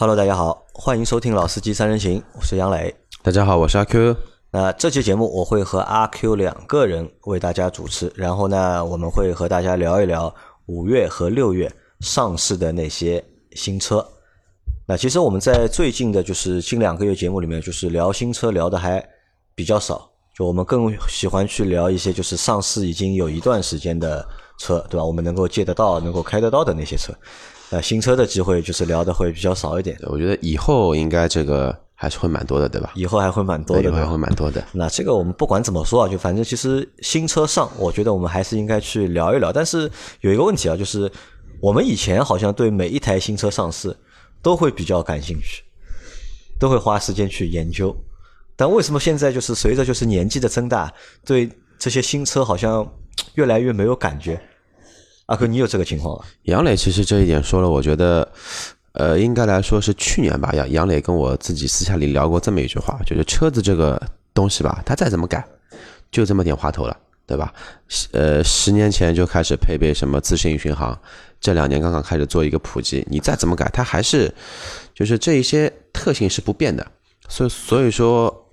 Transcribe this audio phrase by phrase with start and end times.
[0.00, 2.94] Hello，大家好，欢迎收听《老司机三人行》，我是杨磊。
[3.20, 4.14] 大家好，我是阿 Q。
[4.52, 10.32] 那这期节目我会和阿 Q 两个人为大家主持，然后呢，我们会和大家聊一聊
[10.66, 13.24] 五月和六月上市的那些
[13.54, 14.06] 新车。
[14.86, 19.04] 那其实我们在最近的，就是近两个月节目里面，就是聊新车聊的还
[19.56, 24.24] 比较少，就我们更喜欢去聊一些就是上市已经有一段时间的
[24.60, 25.04] 车，对吧？
[25.04, 27.12] 我们能够借得到、能够开得到的那些车。
[27.70, 29.98] 那新车的机会就是聊的会比较少一点。
[30.02, 32.92] 我觉得以后应该这个还是会蛮多的，对吧？
[32.94, 34.64] 以后还会蛮多的，以后还会蛮多的。
[34.72, 39.52] 那这个我们不管怎么说啊，就反正其实新车上，我觉得我们还是应该去聊一聊。
[39.52, 41.10] 但是有一个问题啊，就是
[41.60, 43.94] 我们以前好像对每一台新车上市
[44.40, 45.62] 都会比较感兴趣，
[46.58, 47.94] 都会花时间去研究。
[48.56, 50.92] 但为什么现在就是随着就是年纪的增大，
[51.24, 52.90] 对这些新车好像
[53.34, 54.40] 越来越没有感觉？
[55.28, 56.24] 阿哥，你有这个情况吗？
[56.44, 58.26] 杨磊其实这一点说了，我觉得，
[58.92, 60.50] 呃，应该来说是去年吧。
[60.54, 64.00] 杨杨磊跟我自己私下里聊过这么一句话，就是车子这个
[64.32, 65.46] 东西吧，它再怎么改，
[66.10, 67.52] 就这么点花头了，对吧？
[68.12, 70.98] 呃，十年前就开始配备什么自适应巡航，
[71.38, 74.34] 这两年刚刚开始做一个普及，你再怎么改，它还是
[74.94, 76.86] 就是这一些特性是不变的。
[77.28, 78.46] 所以所以说。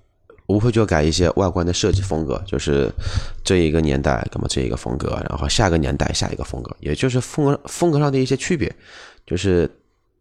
[0.48, 2.92] 无非就改一些外观的设计风格，就是
[3.44, 8.74] 这一个年代，那么这一个风格，然后下个年代下一个风格，也就是风格风格上的一些区别，
[9.26, 9.70] 就是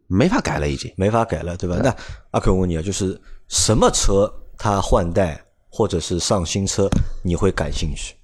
[0.07, 1.79] 没法改了，已经没法改了，对吧？
[1.83, 1.95] 那
[2.31, 6.89] 阿克问你啊，就是什么车它换代或者是上新车，
[7.23, 8.15] 你会感兴趣？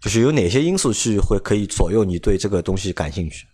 [0.00, 3.46] 就是有哪些因素去会可以左右你对这个东西感兴趣？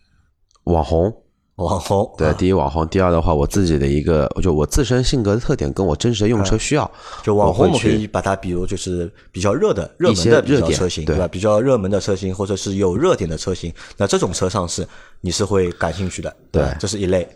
[0.65, 1.13] 网红。
[1.61, 6.89] 网红对，第一网红，第二的话，我自己的一个，就我自身性格的特点跟我真实的用车需要，
[7.23, 11.27] 就网红我们可以把它比如就是比较热的热门的热车型，对吧？
[11.27, 14.87] 比较热门的车型或者是有热点的车型，那这种车上市
[15.21, 17.27] 你是会感兴趣的，对，这是一类。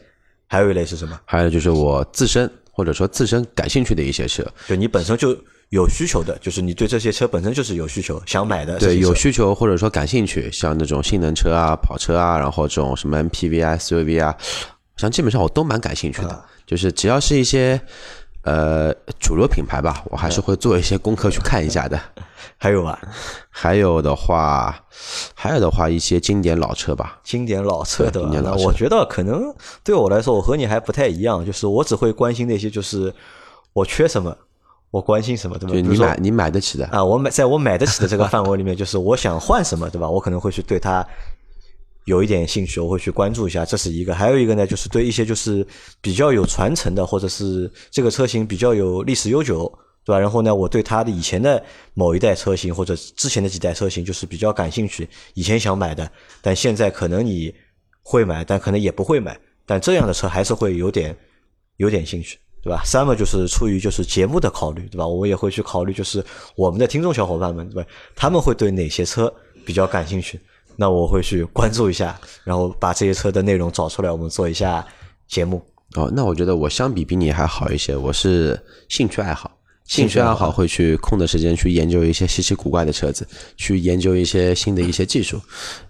[0.47, 1.19] 还有一类是什么？
[1.25, 5.35] 还有就是我自身或者说自身感兴趣的一些车，就你本身就。
[5.69, 8.77] 有需求的，就是你对这些车本身就是有需求，想买的。
[8.77, 14.35] 对，有需求或者说感兴趣，像那种性能车啊、跑车啊，然后这种什么 MPV 啊、SUV 啊，
[14.95, 16.45] 像基本上我都蛮感兴趣的。
[16.65, 17.79] 就是只要是一些
[18.43, 21.99] 呃主流品牌吧，我还是会做一些功课去看一下的。
[22.57, 22.99] 还有吧？
[23.49, 24.83] 还有的话，
[25.33, 27.19] 还有的话，一些经典老车吧。
[27.23, 28.21] 经典老车的，
[28.63, 33.13] 我觉得可能对我来说，我和你还不太一样，就是我只会关心那些，就是
[33.73, 34.35] 我缺什么。
[34.91, 35.89] 我关心什么，对吧？
[35.89, 40.09] 你买你买得起的啊，我买在我买得起的这个范围里面，就是 我想换什么，对吧？
[40.09, 41.05] 我可能会去对它
[42.05, 44.15] 有一点兴趣，我会去关注一下，这是一个。
[44.15, 45.65] 还有一个呢，就是对一些就是
[45.99, 49.67] 比较有传承的，或者是这个车型比较有历史悠久，
[50.05, 50.19] 对吧？
[50.19, 51.61] 然后呢，我对它的以前的
[51.93, 56.09] 某一代车型或者之前的几代车型就是比较感兴趣，以前想买的，
[56.41, 57.53] 但现在可能你
[58.01, 61.17] 会买，但可能也不会买，但这样的车还是会有点
[61.77, 62.37] 有点兴趣。
[62.65, 62.81] 对吧？
[62.83, 65.07] 三个就是出于就是节目的考虑，对吧？
[65.07, 67.87] 我也会去考虑，就是我们的听众小伙伴们，对吧？
[68.15, 69.31] 他们会对哪些车
[69.63, 70.39] 比较感兴趣？
[70.75, 74.83] 那我会去关注一下，然后把这些车的内容找出来，我们做一下
[75.27, 75.63] 节目。
[75.93, 78.59] 哦，那我觉得我相比比你还好一些，我是
[78.89, 79.54] 兴趣爱好。
[79.85, 83.25] 兴趣爱好会去空的时间去研究一些稀奇古怪的车子，
[83.55, 85.39] 去研究一些新的一些技术。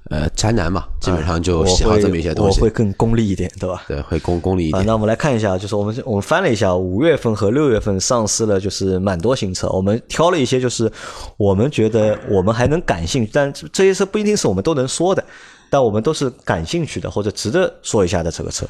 [0.09, 2.59] 呃，宅男嘛，基本上就喜好这么一些东西。
[2.59, 3.83] 我会更功利一点，对吧？
[3.87, 4.85] 对，会功功利一点。
[4.85, 9.67] 那我们来看一下，就是我们我们翻了一下，五月份和六月份上市了，就是蛮多新车。
[9.69, 10.91] 我们挑了一些，就是
[11.37, 15.23] 我们觉得我们还能感兴趣，但这些车不一定是我们都能说的，
[15.69, 18.67] 但我们都是感兴趣的或者值得说一下的这个车。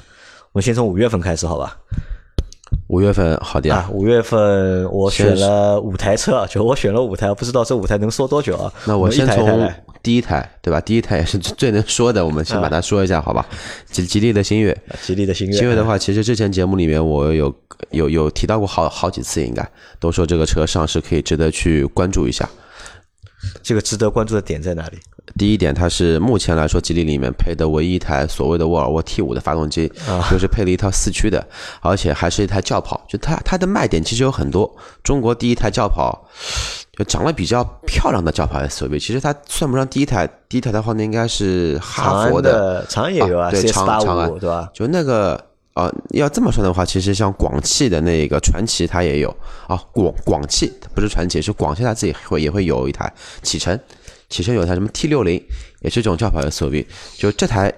[0.53, 1.75] 我们先从五月份开始，好吧？
[2.87, 8.71] 五月份好的啊，五月份我选了五台车，就我选了五台，不知道这五台能说多久啊？
[8.85, 9.67] 那我先从
[10.03, 10.79] 第一台，对吧？
[10.79, 13.43] 第一台也是最能说的，我们先把它说一下，好吧？
[13.89, 17.51] 吉吉利的星越，吉利的星越，星越的话，其实之前节目里面我有
[17.89, 19.67] 有有提到过好好几次，应该
[19.99, 22.47] 都说这个车上市可以值得去关注一下。
[23.63, 24.99] 这个值得关注的点在哪里？
[25.37, 29.91] 第一点，它是目前来说吉利里面配的唯一一台所谓的沃尔沃 T 五的发动机，
[30.31, 31.45] 就是配了一套四驱的，
[31.81, 33.05] 而且还是一台轿跑。
[33.07, 34.73] 就它它的卖点其实有很多，
[35.03, 36.27] 中国第一台轿跑，
[36.97, 38.99] 就长得比较漂亮的轿跑 SUV。
[38.99, 44.69] 其实它算不上第一台，第一台的话呢应该是哈佛的，长安也有啊，对长长安对吧？
[44.73, 45.43] 就那个。
[45.75, 49.29] 啊，要这么说的话，其实像广汽的那个传祺，它也有
[49.67, 49.75] 啊。
[49.91, 53.11] 广广汽不是传祺，是广汽，它自己会也会有一台
[53.43, 53.77] 启辰，
[54.29, 55.43] 启辰有一台什么 T 六零，
[55.81, 56.85] 也是一种轿跑 SUV。
[57.17, 57.73] 就这台，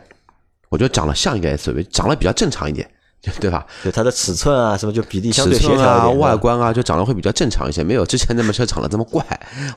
[0.69, 2.89] 我觉得长得像一个 SUV，长得比较正常一点，
[3.39, 3.65] 对吧？
[3.83, 9.23] 就它的尺寸啊，什么就比例相对协调啊，外观啊，就长得会比较正常一些，没有之前那么车长得这么怪。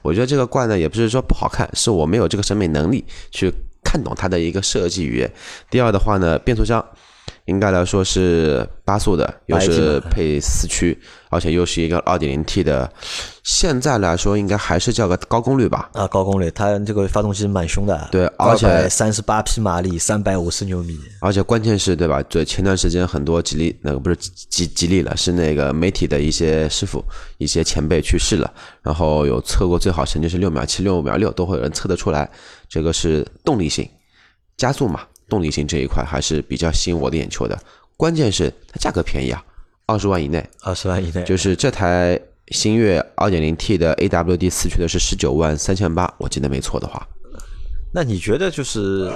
[0.02, 3.52] 我觉得这个怪呢，也不是说不好看，是我没有这个审美能力去
[3.82, 5.32] 看懂它的一个设计语言。
[5.70, 6.84] 第二的话呢，变速箱。
[7.50, 10.96] 应该来说是八速的，又是配四驱，
[11.28, 12.90] 而且又是一个二点零 T 的。
[13.42, 15.90] 现在来说，应该还是叫个高功率吧？
[15.94, 18.08] 啊，高功率，它这个发动机蛮凶的。
[18.12, 20.96] 对，而且三十八匹马力，三百五十牛米。
[21.20, 22.22] 而且关键是对吧？
[22.24, 27.04] 对，前段时间很多吉利那个不是吉吉利了，是那个媒体的一些师傅、
[27.38, 28.48] 一些前辈去世了，
[28.80, 32.30] 然后有测过最好成绩是六秒七、六秒六，都会有人测得出来。
[32.68, 33.88] 这个是动力性
[34.56, 35.00] 加速嘛？
[35.30, 37.58] 动力性这一块还是比较吸引我的眼球的，
[37.96, 39.42] 关键是它价格便宜啊，
[39.86, 47.06] 二十万以内，二十万以内，就是这台星越二点零 T 的 AWD 四驱的是十九万三千八，我记得没错的话。
[47.94, 49.10] 那你觉得就是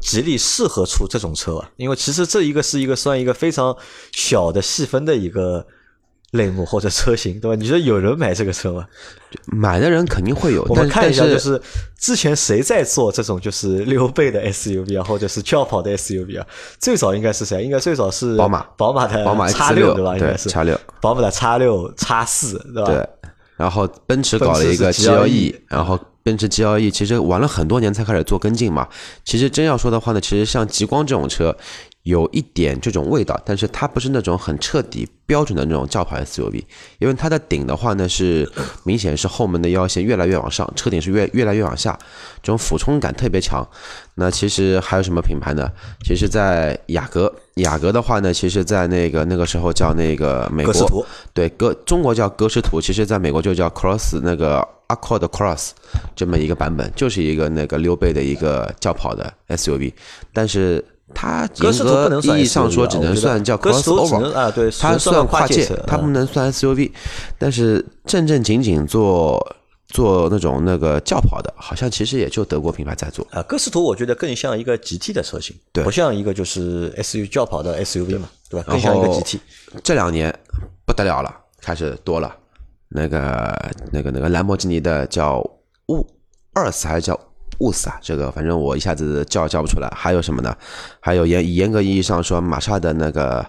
[0.00, 1.64] 吉利适合出这种车？
[1.76, 3.76] 因为其实这一个是一个算一个非常
[4.10, 5.64] 小的细分的一个。
[6.32, 7.54] 类目或者车型，对吧？
[7.54, 8.86] 你觉得有人买这个车吗？
[9.46, 10.62] 买的人肯定会有。
[10.68, 11.60] 我们看一下，就是
[11.98, 16.46] 之前谁在做这种就是溜背的 SUV 啊，或者是轿跑的 SUV 啊？
[16.78, 17.62] 最早应该是谁？
[17.62, 20.16] 应该最早是宝马，宝马的宝马 X 六对吧？
[20.16, 22.90] 应该是 X 六，宝马的 X 六、X 四对吧？
[22.90, 23.08] 对。
[23.56, 28.88] 然后奔驰搞了一个 GLE，然后奔驰 GLE 其实玩了很多年才开始做跟进嘛。
[29.24, 31.54] 其实真要说的话呢，其实像极光这种车。
[32.04, 36.64] 有一点这种味道，但是它不是那种很彻底标准的那种轿跑 SUV，
[36.98, 38.50] 因为它的顶的话呢是
[38.82, 41.96] 明显是后门的腰线越来越往上，车顶是越越来越往下，
[42.42, 43.64] 这种俯冲感特别强。
[44.16, 45.70] 那其实还有什么品牌呢？
[46.04, 55.70] 其实，在雅阁，雅阁的话呢，其实在那个那个时候叫那个美国，对，格中国叫格式图，其实在美国就叫 Cross 那个 Accord Cross
[56.16, 59.92] 这么一个版本，就是一个那个溜背的一个轿跑的 SUV，
[60.32, 60.84] 但是。
[61.14, 66.90] 它严格意义上说只能算叫 crossover 啊，对，它算跨界，它不能算 SUV。
[67.38, 69.56] 但是正正经经做
[69.88, 73.42] 做那种那个轿跑的，好像其实也就德国品牌在做啊。
[73.42, 78.66] 歌斯图我觉得更像一个 GT 的车型，对，不像一个就是 SUV 轿跑的 SUV 嘛，对吧？
[78.68, 79.38] 更像一个 GT。
[79.82, 80.34] 这两年
[80.86, 82.34] 不得了了，开始多了
[82.88, 85.38] 那个那个那个兰博基尼的叫
[85.88, 86.06] 雾
[86.54, 87.18] 二四还是叫？
[87.58, 89.88] 雾斯啊，这个反正我一下子叫叫不出来。
[89.94, 90.56] 还有什么呢？
[91.00, 93.44] 还有严严格意义上说，玛莎的那个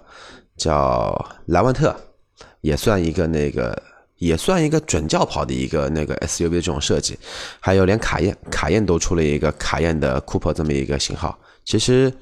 [0.58, 1.14] 叫
[1.48, 1.96] 莱万特，
[2.62, 3.82] 也算一个那个，
[4.18, 7.18] 也算一个准轿跑的一个那个 SUV 的这种设计。
[7.60, 11.38] 还有连卡宴，卡宴都出了一个卡宴的 Coupe 这么一个型号。
[11.66, 12.14] 其实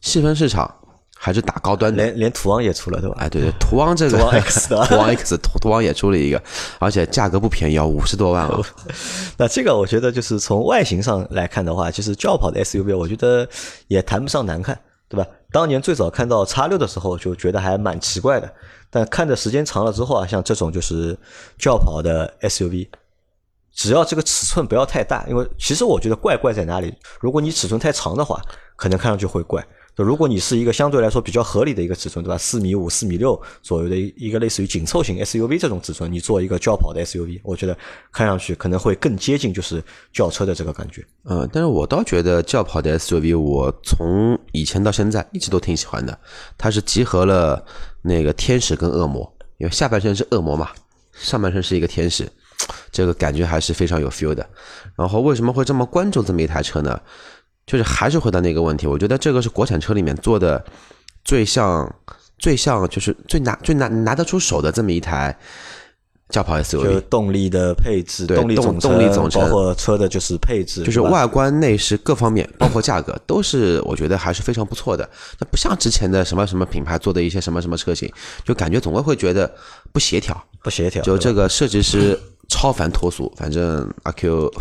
[0.00, 0.74] 细分市场。
[1.22, 3.16] 还是打高端的，连连途昂也出了，对吧？
[3.20, 6.42] 哎，对对，途昂这个途昂 X， 途昂 X，途途昂也出了一个，
[6.78, 8.58] 而且价格不便宜，要五十多万啊。
[9.36, 13.46] 那这个我觉得就是从外形上来看的话，其实轿跑的 SUV，我觉得
[13.88, 14.80] 也谈不上难看，
[15.10, 15.26] 对吧？
[15.52, 18.50] 当年最早看到叉六的时候，就觉得还蛮奇怪的，
[18.88, 21.14] 但看的时间长了之后啊，像这种就是
[21.58, 22.88] 轿跑的 SUV，
[23.74, 26.94] 只要这个尺寸不要太大，因为其实我觉得怪怪在哪里？
[27.20, 28.40] 如果你尺寸太长的话，
[28.74, 29.62] 可能看上去会怪。
[29.96, 32.38] 那如果你是一个相对来说比较合理的一个尺寸，对吧？
[32.38, 37.76] 四米五、四米六左右的一个类似于紧凑型 SUV 这种尺寸，你做一个轿跑的 SUV，我觉得
[38.12, 39.82] 看上去可能会更接近就是
[40.12, 41.04] 轿车的这个感觉。
[41.24, 46.18] 嗯，但是我倒觉得轿跑的 SUV，我从以前到现在一直都挺喜欢的。
[46.56, 47.64] 它是集合了
[48.02, 50.70] 那个天使跟恶魔，因为下半身是恶魔嘛，
[51.12, 52.30] 上半身是一个天使，
[52.90, 54.48] 这个感觉还是非常有 feel 的。
[54.96, 57.00] 然后为什么会这么关注这么一台车呢？
[57.70, 60.60] 就是还是回到那个问题，我觉得这个是国产车里面做的
[61.24, 61.88] 最像、
[62.36, 65.38] 最像，就是最拿、最拿拿得出手的这么一台
[66.30, 66.82] 轿跑 SUV。
[66.82, 75.08] 就动力的配置，动力总动力总成，包括车的就是配置，就是外观内饰各方面，包括价格，都是我觉得还是非常不错的。
[75.38, 78.12] 那不像之前的什么什么品牌做的一些什么什么车型，
[78.44, 79.48] 就感觉总归会觉得
[79.92, 81.04] 不协调，不协调。
[81.04, 82.18] 就这个设计师
[82.48, 84.52] 超凡脱俗，反正阿 Q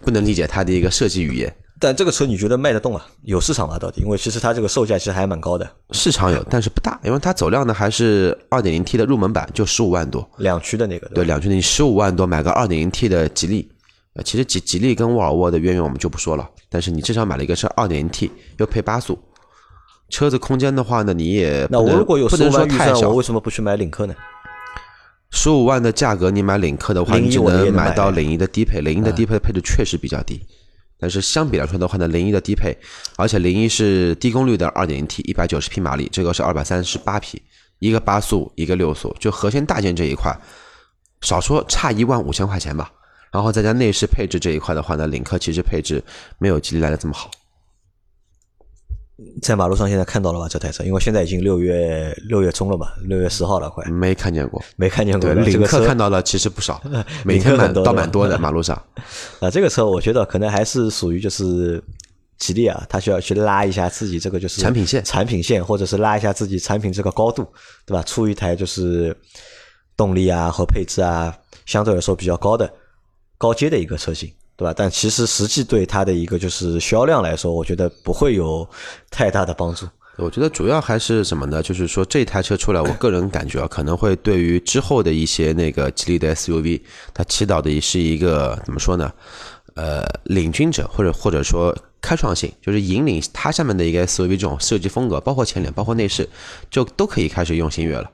[0.00, 1.52] 不能理解他的一个设计语言。
[1.82, 3.04] 但这个车你觉得卖得动啊？
[3.22, 3.76] 有市场吗？
[3.76, 4.02] 到底？
[4.02, 5.68] 因为其实它这个售价其实还蛮高的。
[5.90, 10.24] 市场有，但是不大，因为它走量呢还是二点零 T 的入门版，就十五万多。
[10.36, 11.08] 两驱的那个。
[11.08, 13.68] 对，两驱的你十五万多买个二点零 T 的吉利，
[14.14, 19.18] 呃，其实吉吉利跟沃尔沃的渊源我们就不说了，但是你至少买了一个是二点零 T，又配八速，
[20.08, 24.14] 车子空间的话呢，你也那我如果有十五万预算，我为什么不去买领克呢？
[25.32, 30.40] 十五万的价格你买领克的话，你只能买到领一的低配，领一的低配配置确实比较低。
[31.02, 32.72] 但是相比来说的话呢，零一的低配，
[33.16, 37.42] 而且零一是低功率的二点零 T，一百九十匹马力，这个是二百三十八匹，
[37.80, 40.32] 一个八速，一个六速，就核心大件这一块，
[41.22, 42.92] 少说差一万五千块钱吧。
[43.32, 46.00] 然后再加内饰配置这一块的话呢，领克其实配置
[46.38, 47.28] 没有吉利来的这么好。
[49.42, 50.46] 在马路上现在看到了吧？
[50.48, 55.34] 这台车，因为现在已经六月六月中了嘛，六月十号了，快没看见过，没看见过。
[55.34, 56.82] 对，领克看到了其实不少，
[57.24, 58.80] 每天蛮倒蛮多的马路上。
[59.40, 61.82] 啊，这个车我觉得可能还是属于就是
[62.38, 67.46] 吉利啊，它需要去拉一下自己这个就是产品线产品线，或者是拉一下自己产品这个高度，
[67.86, 68.02] 对吧？
[68.02, 69.16] 出一台就是
[69.96, 71.36] 动力啊和配置啊
[71.66, 72.72] 相对来说比较高的
[73.38, 74.74] 高阶的一个车型，对吧？
[74.76, 78.68] 但其实实际对它的一个就是销量来说，我觉得不会有
[79.10, 79.86] 太大的帮助。
[80.18, 81.62] 我觉得主要还是什么呢？
[81.62, 86.82] 就是说这台车出来，我个人感觉啊，可能会对于之后的一些那个吉利的 SUV，
[87.14, 89.10] 它起到的也是一个怎么说呢？
[89.74, 96.28] 呃，领军者或者或者说开创性，就是引领它下面的一个 SUV 这种设计风格，包括前脸，包括内饰，
[96.70, 98.10] 就都可以开始用星越了。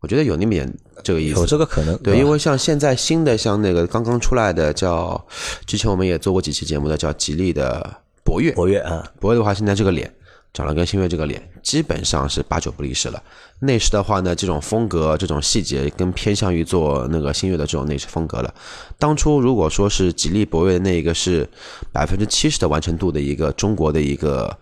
[0.00, 1.96] 我觉得有那么点这个意思，有这个可能。
[1.98, 5.24] 对，因为像现在新的，像那个刚刚出来的叫，
[5.66, 7.88] 之前我们也做过几期节目的叫吉利的
[8.24, 10.12] 博越，博越啊，博越的话，现在这个脸。
[10.52, 13.22] 长得跟星越这个脸基本上是八九不离十了。
[13.60, 18.52] 内饰的话呢，这种风格、这种细节更偏向于做那个星越的这种内饰风格了。
[18.98, 21.48] 当初如果说是吉利博越那一个是
[21.92, 24.58] 百分之七十的完成度的一个中国的一个，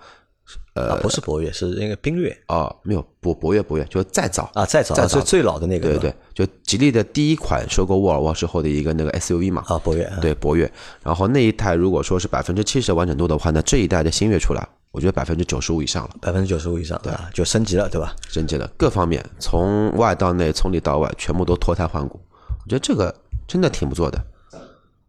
[0.78, 10.70] 呃，不是博越，是那个缤越啊，没有博博越博越就是再早啊，再早再早最老的那个，对对，就吉利的第一款收购沃尔沃之后的一个那个 SUV 嘛啊，博越对博越，
[11.02, 14.68] 然后那一台如果说是百分之七十的完整度的话，那这一代的新越出来。
[14.90, 17.28] 我觉得百分之九十五以上了，百分之九十五以上，对吧？
[17.35, 18.16] 就升级了，对吧？
[18.30, 22.18] 升级了，各方面从外到内，从里到外，全部都脱胎换骨。
[22.64, 23.14] 我觉得这个
[23.47, 24.18] 真的挺不错的。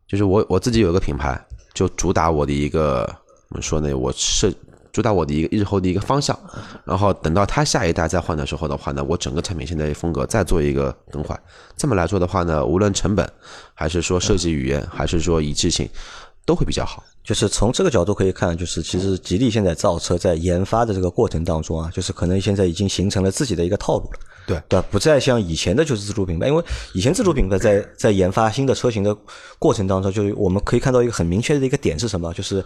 [0.05, 1.39] 就是我我自己有一个品牌，
[1.73, 3.05] 就主打我的一个
[3.47, 3.93] 怎么说呢？
[3.93, 4.53] 我是
[4.91, 6.37] 主打我的一个日后的一个方向。
[6.85, 11.39] 然后等到它下一代再换的时候的话呢，我整个产品线的风格再做一个更换。
[11.77, 13.29] 这么来说的话呢，无论成本，
[13.73, 15.89] 还是说设计语言，还是说一致性，
[16.45, 17.03] 都会比较好。
[17.23, 24.19] 就是从这个角度可以看，就是其实吉利现在造车在研发的这个过程当中啊，就是可能现在已经形成了自己的一个套路了。
[24.47, 29.15] 对对，不再像以前的就是自主品牌，因为以前自主品牌在在研发新的车型的
[29.59, 32.65] 过程当中，就是我们可以看到一个很明确的一个点是什么，就是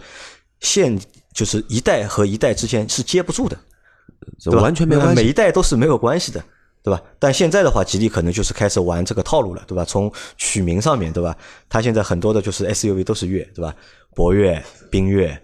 [0.60, 0.98] 线
[1.32, 3.58] 就是一代和一代之间是接不住的，
[4.52, 6.42] 完全没关系，每一代都是没有关系的。
[6.82, 7.02] 对吧？
[7.18, 9.86] 但现在的话，吉利可能就是开始玩这个套路了，对吧？
[9.86, 11.34] 从取名上面对吧？
[11.66, 13.74] 它现在很多的就是 SUV 都是越，对吧？
[14.14, 15.34] 博越、缤越、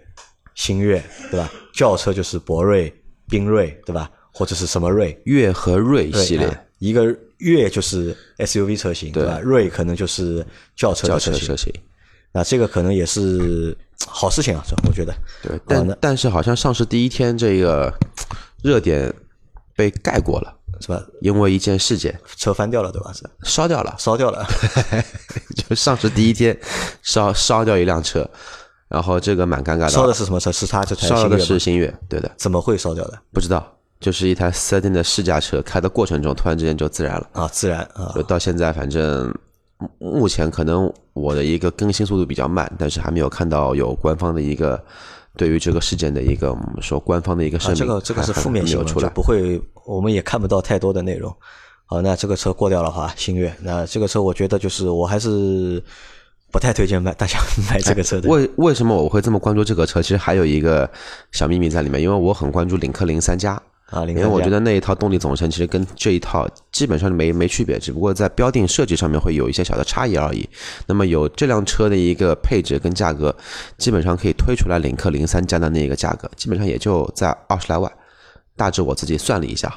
[0.53, 1.51] 星越，对吧？
[1.73, 2.93] 轿车就是博瑞、
[3.27, 4.07] 缤瑞，对吧？
[4.31, 5.19] 或者是什么瑞？
[5.25, 7.07] 越和瑞系列，一个
[7.39, 9.39] 越就是 SUV 车型，对吧？
[9.39, 11.73] 瑞可能就是轿车车型。
[12.31, 13.75] 那这个可能也是
[14.07, 15.13] 好事情啊，我觉得。
[15.41, 17.93] 对，但但是好像上市第一天这个
[18.63, 19.13] 热点
[19.75, 20.57] 被盖过了。
[20.79, 20.99] 是吧？
[21.21, 23.13] 因为一件事件，车翻掉了，对吧？
[23.13, 24.43] 是烧掉了，烧掉了。
[25.55, 26.59] 就上市第一天，
[27.03, 28.27] 烧烧掉一辆车，
[28.87, 29.89] 然后这个蛮尴尬的。
[29.89, 30.51] 烧的是什么车？
[30.51, 32.31] 是它这台烧的是星越，对的。
[32.35, 33.19] 怎么会烧掉的？
[33.31, 37.29] 不知道，就是一台四 S 店的试驾车，开的过程中突然之间就自燃了。
[37.33, 38.11] 啊，自燃啊！
[38.15, 39.31] 就到现在，反正
[39.99, 44.81] 目前可能我的一个更新速度比较慢，但是还没有看到有官方的一个。
[45.37, 51.33] 对于这个事件的一个我们说官方的一个声明，这个这个是负面新闻，就不会，我们也看不到太多的内容。
[51.85, 55.81] 好，那这个车过掉了哈，星越，那这个车我觉得就是我还是
[56.51, 57.39] 不太推荐买大家
[57.71, 58.27] 买这个车的。
[58.27, 60.01] 为为什么我会这么关注这个车？
[60.01, 60.87] 其实还有一个
[61.31, 63.57] 小秘密在里面，因为我很关注领克零三加。
[63.91, 70.49] 啊，因为我觉得那一套动力总成其实跟这一套基本上没没区别，只不过在标定设计上面会有一些小的差异而已。
[70.87, 73.35] 那么有这辆车的一个配置跟价格，
[73.77, 77.91] 基本上可以推出来领克零三加的那个价格，基本上也就在二十来万。
[78.55, 79.69] 大致我自己算了一下。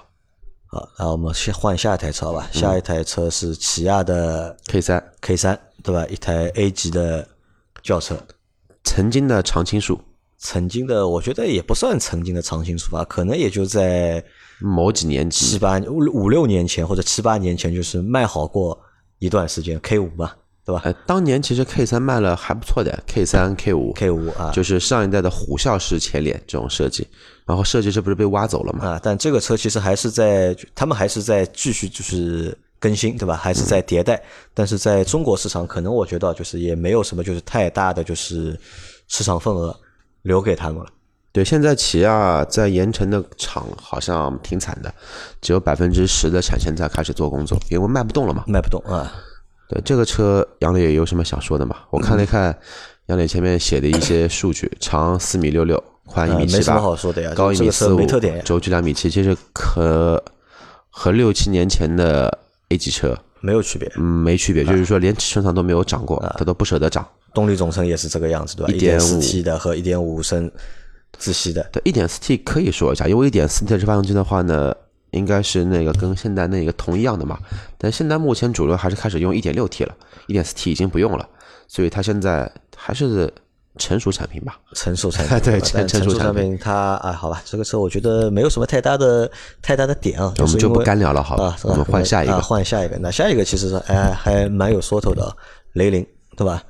[0.67, 2.49] 好，那我们先换下一台车吧。
[2.53, 6.07] 下一台车是起亚的 K 三，K 三对吧？
[6.07, 7.27] 一台 A 级的
[7.83, 8.17] 轿车，
[8.85, 10.01] 曾经的常青树。
[10.45, 14.23] 曾经的，我觉得也不算曾经的长青出发，可能也就在
[14.61, 18.79] 某几年七八五五六年前或者七八年前，就是卖好过
[19.21, 20.33] 一段时间 K 五嘛，
[20.63, 20.83] 对吧？
[20.85, 27.09] 哎，当年其实 K 三卖了还不错的，K 三 K 五 K 五啊，就是上一代的虎啸式前脸这种设计，
[27.47, 28.87] 然后设计师不是被挖走了嘛？
[28.87, 33.35] 啊，但这个车其实还是在，他们还是在继续就是更新，对吧？
[33.35, 34.23] 还是在迭代，
[34.53, 38.61] 但是在中国市场，可能我觉得就是也没有什么就是太大的就是
[39.09, 39.75] 市场份额。
[40.25, 40.87] 留给他们了。
[41.31, 44.93] 对，现在起亚在盐城的厂好像挺惨的，
[45.41, 48.45] 只有百分之十的产线在开始做工作，因为卖不动了嘛。
[48.47, 49.13] 卖不动啊。
[49.69, 51.77] 对，这个车杨磊有什么想说的吗？
[51.91, 52.57] 我看了一看
[53.07, 56.81] 杨磊前面写的一些数据，长四米六六，宽一米七八，
[57.35, 58.07] 高一米四五，
[58.45, 60.23] 轴距两米七，其实和
[60.89, 62.39] 和六七年前的
[62.69, 63.91] A 级车没有区别。
[63.97, 67.07] 嗯，没区别，就是说连尺寸上都没有涨过，它都不舍得涨。
[67.35, 68.73] 动力总成也是这个样子，对吧？
[68.73, 70.51] 一点四 T 的和一点五升
[71.19, 71.69] 自吸的。
[71.71, 74.75] 对，一点四 T 可以说一下，因为一点四 T 的发动机的话呢，
[75.11, 77.39] 应该是那个跟现在那个同一样的嘛。
[77.77, 79.95] 但现在目前主流还是开始用一点六 T 了，
[80.27, 81.29] 一点四 T 已经不用了，
[81.69, 83.31] 所以它现在还是
[83.79, 92.35] 成熟产品吧，成熟产品 对成成熟产品它啊，好吧，这个车我觉得没有什么太大的太大的点啊，我们就不干聊了好吧啊，我们换下一个。
[92.35, 92.97] 啊换下一个。
[92.99, 95.35] 那下一个其实是哎还蛮有说头的啊，
[95.73, 96.63] 雷凌对吧？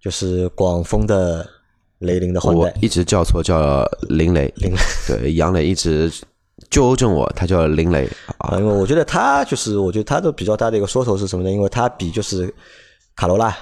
[0.00, 1.44] 就是广丰的
[1.98, 4.78] 雷凌的换代，我一直叫错叫林雷，林雷。
[5.08, 6.12] 对，杨磊一直
[6.70, 8.08] 纠正我，他叫林雷。
[8.38, 11.50] 啊，啊，因为我觉得他就是，我觉得他的比较大的一个说头是什么呢？
[11.50, 12.54] 因为他比就是
[13.16, 13.56] 卡罗拉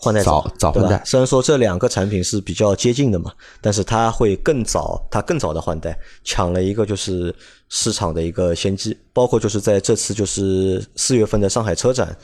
[0.00, 7.34] 换代早早换代虽然说这两个产品是比较接近的嘛，但是它会更早，它更早的换代，抢了一个就是
[7.68, 8.96] 市场的一个先机。
[9.12, 12.16] 包括就是在这次就是四月份的上海车展，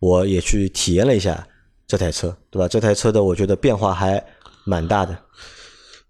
[0.00, 1.46] 我也去体验了一下
[1.86, 2.66] 这台车，对吧？
[2.66, 4.22] 这台车的我觉得变化还
[4.64, 5.16] 蛮大的。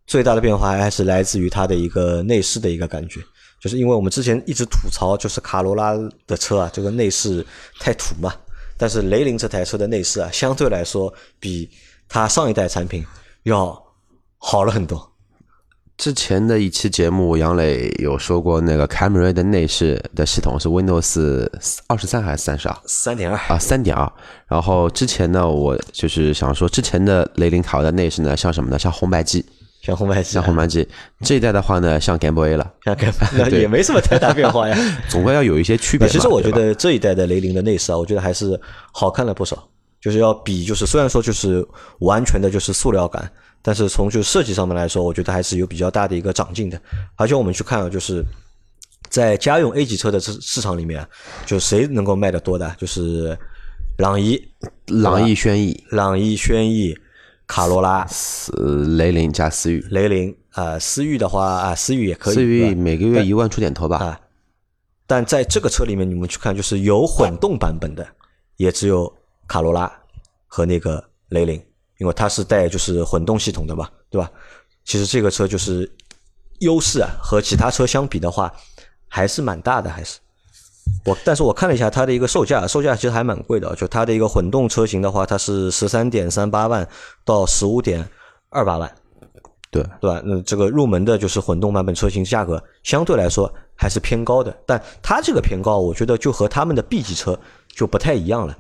[0.07, 3.21] 最大的变化还是来自于它的一个内饰的一个感觉，
[3.61, 5.93] 就是因为我们之前一直吐槽，就是卡罗拉
[6.27, 7.45] 的车啊，这个内饰
[7.79, 8.33] 太土嘛。
[8.83, 11.71] 但是雷凌这台车的内饰啊，相对来说比
[12.09, 13.07] 它上一代产品
[13.45, 13.81] 要
[14.39, 15.13] 好了很多。
[15.97, 21.49] 之前的一期节目，杨磊有说过，那个凯美瑞的内饰的系统是 Windows
[21.87, 23.57] 二十三还是三十二三点二啊？
[23.57, 24.13] 三点二。
[24.49, 28.77] 然后之前呢，我就是想说，之前的雷凌卡罗的内饰呢，像什么呢？
[28.77, 29.47] 像红白机，
[29.83, 30.89] 像红白机啊，像红白机。
[31.21, 34.77] 这一代的话呢，像 Game Boy 了，像改版，那也没什么太大变化呀。
[35.11, 36.09] 总归要有一些区别。
[36.09, 38.59] 其实我觉得这一代的雷凌的内饰啊，我觉得还是
[38.93, 39.69] 好看了不少。
[40.01, 41.65] 就是要比，就是虽然说就是
[42.01, 43.31] 完全的就是塑料感，
[43.63, 46.81] 但是从就设计上面来说，我觉得还是有比较大的一个长进的。
[47.15, 48.25] 而且我们去看啊，就是
[49.09, 51.09] 在家用 A 级车的市市场里面啊，
[51.47, 53.39] 就谁能够卖得多的，就是
[53.99, 54.43] 朗逸、
[54.87, 56.93] 朗逸、轩逸、朗逸、轩逸、
[57.53, 58.07] 卡罗拉、
[58.57, 63.99] 呃雷凌加思域，雷凌啊、思域的话啊，思域也可以，思域每个月一万出点头吧。
[63.99, 64.19] 啊。
[65.07, 68.09] 但在这个车里面，你们去看，就是有混动版本的，
[68.57, 69.15] 也只有
[69.47, 69.93] 卡罗拉
[70.47, 71.63] 和那个雷凌，
[71.99, 74.31] 因为它是带就是混动系统的嘛，对吧？
[74.87, 75.87] 其实这个车就是
[76.61, 78.51] 优势啊，和其他车相比的话，
[79.09, 80.19] 还是蛮大的，还是。
[81.05, 86.87] 我但是我看了一下它的一个售价，售价其实还蛮贵的，就它的一个混动车型的话，它是十三点三八万
[87.25, 88.09] 到十五点
[88.51, 88.93] 二八万，
[89.71, 90.23] 对，对吧？
[90.25, 98.57] 那这个入门的就是混动版本车型价格相对来说还是偏高的，但它这个偏高，我觉得就和他们的 B 级车就不太一样了。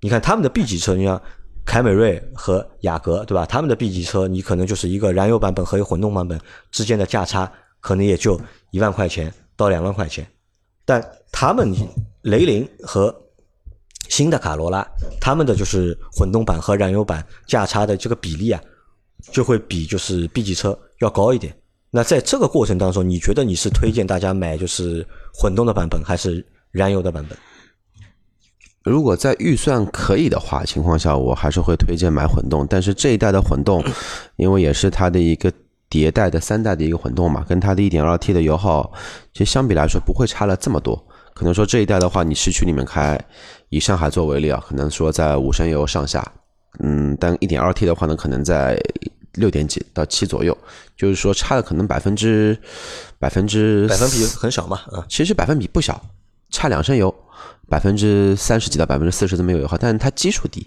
[0.00, 1.20] 你看他们的 B 级车，你像
[1.64, 3.46] 凯美瑞和雅阁，对吧？
[3.46, 10.26] 他们的 B 级车，你可能就是一个燃油版本和一个混动版本之间的价差，可能也就一万块钱到两万块钱。
[10.84, 11.74] 但他们
[12.22, 13.14] 雷凌和
[14.08, 14.86] 新的卡罗拉，
[15.20, 18.60] 他们的就是混动版和燃油版价差的这个比例啊，
[19.32, 21.54] 就会比就是 B 级车要高一点。
[21.90, 27.36] 那在这个过程当中，你觉得你是推荐大家买就是混动的版本，还是燃油的版本？
[28.84, 32.66] 如果在预算可以的话情况下，我还是会推荐买混动。
[32.68, 33.84] 但是这一代的混动，
[34.36, 35.52] 因为也是它的一个
[35.92, 38.90] 迭代的三代的一个混动嘛，跟它的一点二 T 的油耗，
[39.34, 41.06] 其实相比来说不会差了这么多。
[41.34, 43.20] 可能说这一代的话，你市区里面开，
[43.68, 46.26] 以上海作为例啊，可能说在五升油上下，
[46.78, 48.80] 嗯，但一点二 T 的话呢，可能在
[49.34, 50.56] 六点几到七左右，
[50.96, 52.56] 就是说差的可能百分之
[53.18, 56.00] 百分之百分比很少嘛，啊，其实百分比不小，
[56.50, 57.14] 差两升油，
[57.68, 60.66] 百分之三十几到百分之四十都没有油耗，但是它基数低，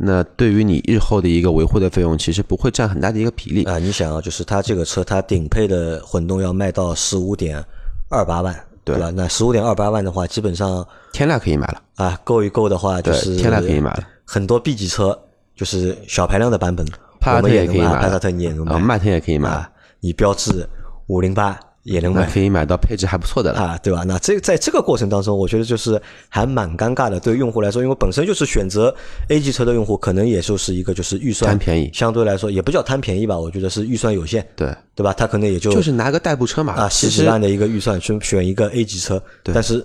[0.00, 3.64] 那对于你日后的一个维护的费用，其实不会占很大的一个比例。
[3.64, 7.60] 啊，你想啊，就是它这个车，它顶配的混动要卖到十五点
[8.08, 9.10] 二八万，对吧？
[9.10, 15.18] 那十五点二八万的话，基本上天籁可以买了，啊，够一够的话，就，是天籁可以买了，很多 B 级车
[15.56, 16.86] 就是小排量的版本，
[17.18, 20.64] 帕萨特我们也可以买了，帕萨特你也能买，啊，迈腾也可以买，啊，你标致
[21.08, 22.28] 五零八也能买。
[22.30, 23.58] 可以买到配置还不错的了。
[23.60, 24.04] 啊，对吧？
[24.06, 28.94] 那这在这个过程当中，我觉得就是还蛮尴尬的，对用户来说，因为本身就是选择
[29.28, 35.12] A 级车的用户，可能也就是一个就是预算贪便宜相对来说也不叫贪便宜吧，我觉得是预算有限，对，对吧？
[35.12, 36.74] 他可能也就就是拿个代步车嘛。
[36.74, 39.84] 啊十几万的一个预算去选一个 A 级车，但是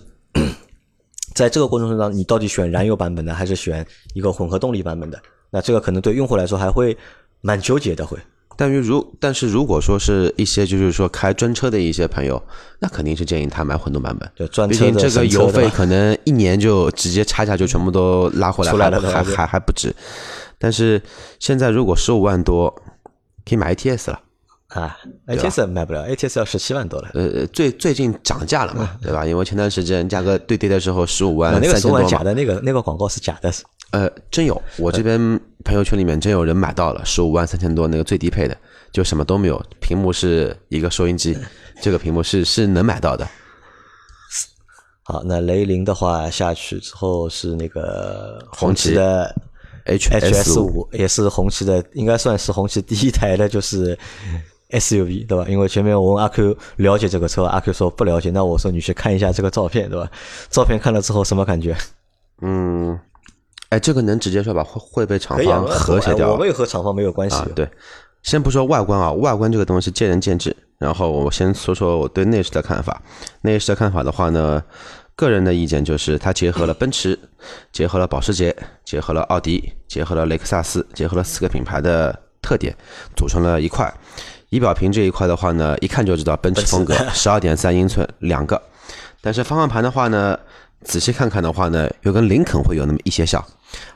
[1.33, 5.19] 在这个过程中，你到底选燃油版本的，还是选一个混合动力版本的？
[5.49, 6.95] 那这个可能对用户来说还会
[7.41, 8.17] 蛮纠结的，会。
[8.55, 12.41] 但于如但是如果说是一些就是说开专车的一些朋友，
[12.79, 14.29] 那肯定是建议他买混动版本。
[14.35, 19.93] 对专毕竟这个油费可能一年就直接差价就全部都拉回来，了还还还还不止。
[20.57, 21.01] 但是
[21.39, 22.69] 现在如果十五万多，
[23.45, 24.19] 可以买 ATS 了。
[24.69, 27.11] 啊，ATS 买不了，ATS 要十七万多了。
[27.13, 29.23] 呃，最最近涨价了嘛，对吧？
[29.23, 33.63] 因为前段时间价格对跌的时候十五万啊那个十三千多嘛，万假的，那个那个广告是假的，是
[33.93, 38.57] 呃，真有，我这边朋友圈里面真有人买到了十五万三千多那个最低配的，
[38.91, 41.37] 就什么都没有，屏幕是一个收音机，
[41.79, 43.27] 这个屏幕是是能买到的。
[45.05, 49.35] 好，那雷凌的话下去之后是那个红红旗旗的
[49.85, 53.95] H S 五，也是红旗的，应该算是红旗第一台的，就是
[54.71, 55.45] SUV，对吧？
[55.47, 60.09] 因为前面我问阿 Q 了解这个车，阿 Q 说不了解，那我说你去看一下这个照片，对吧？
[60.49, 61.77] 照片看了之后什么感觉？
[62.41, 62.99] 嗯，
[63.73, 64.63] 哎，这个能直接说吧？
[64.63, 66.31] 会会被厂方和谐掉？
[66.31, 67.37] 我们也和厂方没有关系。
[67.55, 67.67] 对，
[68.21, 70.55] 先不说外观啊，外观这个东西见仁见智。
[70.77, 73.01] 然后我先说说我对内饰的看法。
[73.41, 74.63] 内饰的看法的话呢？
[75.15, 77.17] 个人的意见就是，它结合了奔驰，
[77.71, 82.75] 结合了保时捷，结合了奥迪，结合了雷克萨斯，结合了四个品牌的特点，
[83.15, 83.91] 组成了一块。
[84.49, 88.61] 仪表屏这一块的话呢，一看就知道奔驰风格， 十二点三英寸两个。
[89.21, 90.37] 但是方向盘的话呢，
[90.83, 93.43] 仔细看看的话呢，又跟林肯会有那么一些像，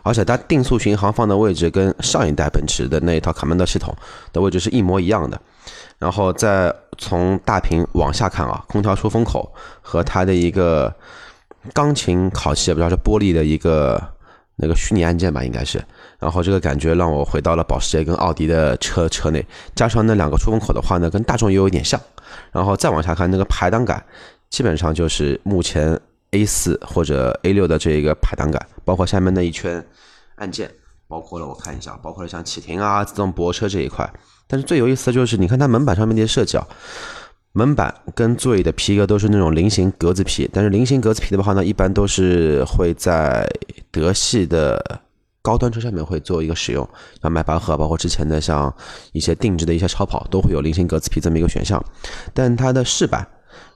[0.04, 3.96] 而且它定速巡航放的位置跟上一代奔驰的那一套卡曼德系统
[4.34, 5.40] 的位置是一模一样的。
[6.00, 10.94] 然后再从大屏往下看啊，空调出风口和它的一个
[11.74, 14.02] 钢琴烤漆，也不知道是玻璃的一个
[14.56, 15.84] 那个虚拟按键吧，应该是。
[16.20, 19.46] 然后这个感觉让我回到了保时捷跟奥迪的车车内，
[19.76, 22.00] 加上那两个出风口的话呢，跟大众也有一点像。
[22.52, 24.04] 然后再往下看那个排档杆，
[24.50, 26.00] 基本上就是目前
[26.38, 29.84] A 四或者 A 六的这一个排档杆，包括下面那一圈
[30.36, 30.70] 按键，
[31.08, 34.08] 包括了我看一下，包括了像启停啊、自动泊车这一块。
[34.46, 36.68] 但是最有意思的就是，你看它门板上面的设计啊，
[37.54, 40.48] 门板跟座椅的皮革都是那种菱形格子皮。
[40.54, 43.50] 但是菱形格子皮的话呢，一般都是会在
[43.90, 45.02] 德系的
[45.42, 46.88] 高端车上面会做一个使用，
[47.20, 48.74] 像迈巴赫，包括之前的像
[49.12, 51.84] 一些定制的一些超跑，都会有菱形格子皮这么一个选项。
[52.34, 53.28] 但它的饰板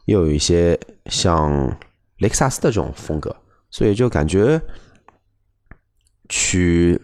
[0.06, 1.76] 又有一些像
[2.22, 3.36] 雷克萨斯的这种风格，
[3.70, 4.62] 所以就感觉
[6.30, 7.00] 取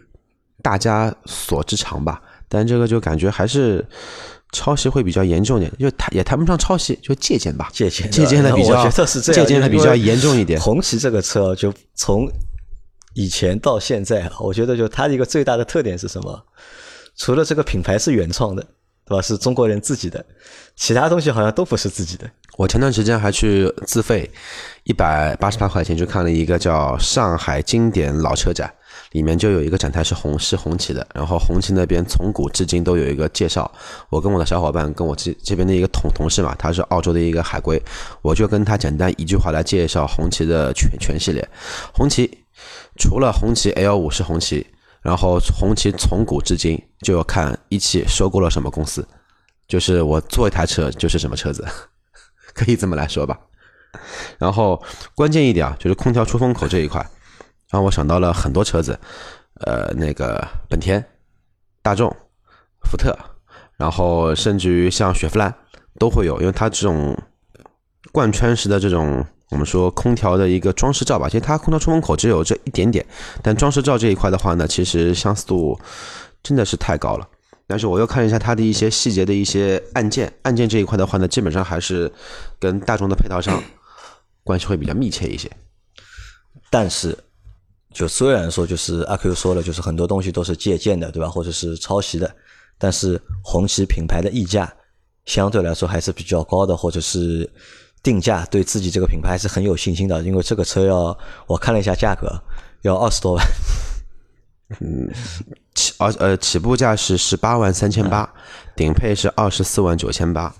[0.63, 2.21] 大家所之长吧。
[2.47, 3.85] 但这个就感觉还是
[4.53, 10.61] 抄袭会比较严重点，就谈也谈不上抄袭，就借鉴吧，借鉴借鉴的比较，借鉴的比较严重一点。
[10.61, 12.25] 红旗这个车就从
[13.15, 16.45] 以前到现在，我觉得就它的一个最大的特点是什么？
[17.17, 18.65] 除了这个品牌是原创的，
[19.07, 19.21] 对吧？
[19.21, 20.23] 是中国人自己的，
[20.75, 22.29] 其他东西好像都不是自己的。
[22.57, 24.29] 我前段时间还去自费
[24.83, 28.73] 一百八十八块钱去看了一个叫上海经典老车展。
[29.11, 33.71] 里面就有一个展台是红是红旗的，然后红旗那边从古至今都有一个介绍。
[34.09, 37.81] 我跟我的小伙伴，跟我这这边的一个同同事嘛，他是澳洲的一个海归，
[38.21, 41.47] 我就跟他简单一句话来介绍红旗的全全系列。
[41.93, 42.29] 红旗
[42.97, 44.67] 除了红旗 L 五是红旗，
[45.01, 49.07] 然后红旗从古至今就要看一汽收购了什么公司，
[49.67, 51.65] 就是我坐一台车就是什么车子，
[52.53, 53.39] 可以这么来说吧。
[54.37, 54.81] 然后
[55.15, 57.05] 关键一点啊，就是空调出风口这一块。
[57.69, 58.97] 让我想到了很多车子，
[59.65, 61.03] 呃，那个本田、
[61.81, 62.09] 大众、
[62.89, 63.13] 福特，
[63.75, 65.53] 然后甚至于像雪佛兰
[65.99, 67.17] 都会有，因为它这种
[68.13, 73.05] 贯穿式的这种我们说空调的一个装饰罩吧，其实它空调出风口只有这一点点，
[73.41, 75.79] 但装饰罩这一块的话呢，其实相似度
[76.43, 77.27] 真的是太高了。
[77.65, 82.11] 但是我又看一下它的一些细节的一些按键，按键这一块的话呢，基本上还是
[82.59, 83.61] 跟大众的配套商
[84.43, 85.51] 关系会比较密切一些，
[86.69, 87.17] 但是。
[87.93, 91.27] 就虽然说，就是阿 Q 说了，就是很多东西都是借鉴的，对吧？
[91.27, 92.31] 或者是抄袭的，
[92.77, 94.71] 但是红旗品牌的溢价
[95.25, 97.49] 相对来说还是比较高的，或者是
[98.07, 100.21] 定价对自己这个品牌是很有信心的。
[100.23, 102.31] 因为这个车要我看了一下价格，
[102.83, 103.45] 要二十多万。
[104.79, 105.11] 嗯，
[105.75, 108.33] 起而呃起步价是十八万三千八，
[108.75, 110.55] 顶配是二十四万九千八。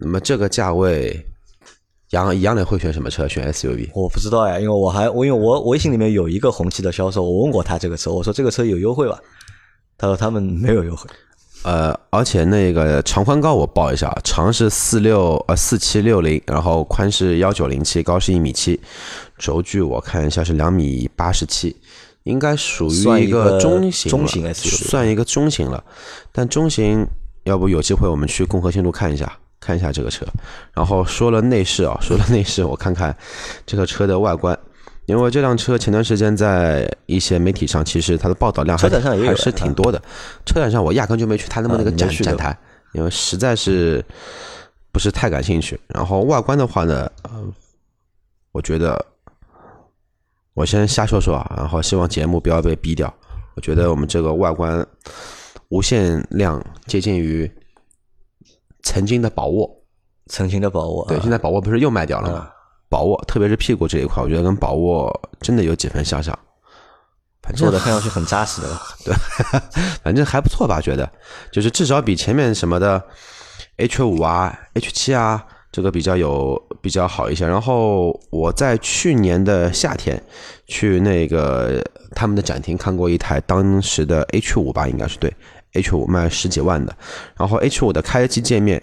[0.00, 1.24] 那么这个价位。
[2.10, 3.28] 杨杨磊会选什么车？
[3.28, 3.88] 选 SUV？
[3.94, 9.16] 我不知道呀，因为我还我因为我微信里面有一个红旗的销售，我问过他这个车，我说这个车有优惠吧？
[9.96, 11.08] 他说他们没有优惠。
[11.62, 18.80] 呃，而且那个长宽高我报一下，长是四六呃四七六零，然后宽是幺九零七，高是一米七，
[19.38, 21.76] 轴距我看一下是两米八十七，
[22.22, 25.82] 应该属于一个中型中型算一个中型了。
[26.32, 27.06] 但中型
[27.44, 29.32] 要不有机会我们去共和新路看一下。
[29.62, 30.24] 看一下这个车，
[30.72, 33.14] 然后说了内饰啊，说了内饰，我看看
[33.66, 34.58] 这个车的外观，
[35.10, 40.00] 因为这辆车前段时间在一些媒体上，其实它的报道量还还是挺多的。
[40.46, 42.56] 车展上我压根就没去它那么那个展展台，
[42.92, 44.04] 因为实在是
[44.92, 45.78] 不是太感兴趣。
[45.88, 47.30] 然后外观的话呢，呃，
[48.52, 49.04] 我觉得
[50.54, 53.12] 我先瞎说说啊，然后希望节目不要被逼掉。
[53.56, 54.86] 我觉得我们这个外观
[55.68, 57.50] 无限量接近于。
[58.82, 59.70] 曾经的宝沃，
[60.28, 62.50] 曾经的宝沃，对，现在宝沃不是又卖掉了吗？
[62.90, 66.38] 宝沃，特别是屁股这一块，我觉得跟宝沃真的有几分相像。
[67.56, 68.68] 做的看上去很扎实的，
[69.04, 69.14] 对，
[70.04, 70.80] 反正还不错吧？
[70.80, 71.10] 觉得，
[71.50, 73.02] 就是至少比前面什么的
[73.76, 77.46] H 五啊、H 七啊这个比较有比较好一些。
[77.46, 80.22] 然后我在去年的夏天
[80.68, 81.82] 去那个
[82.14, 85.34] 他们的展厅看过一台当时的 H 五吧，应该是对
[85.72, 86.94] H 五卖十几万的。
[87.36, 88.80] 然后 H 五的开机界面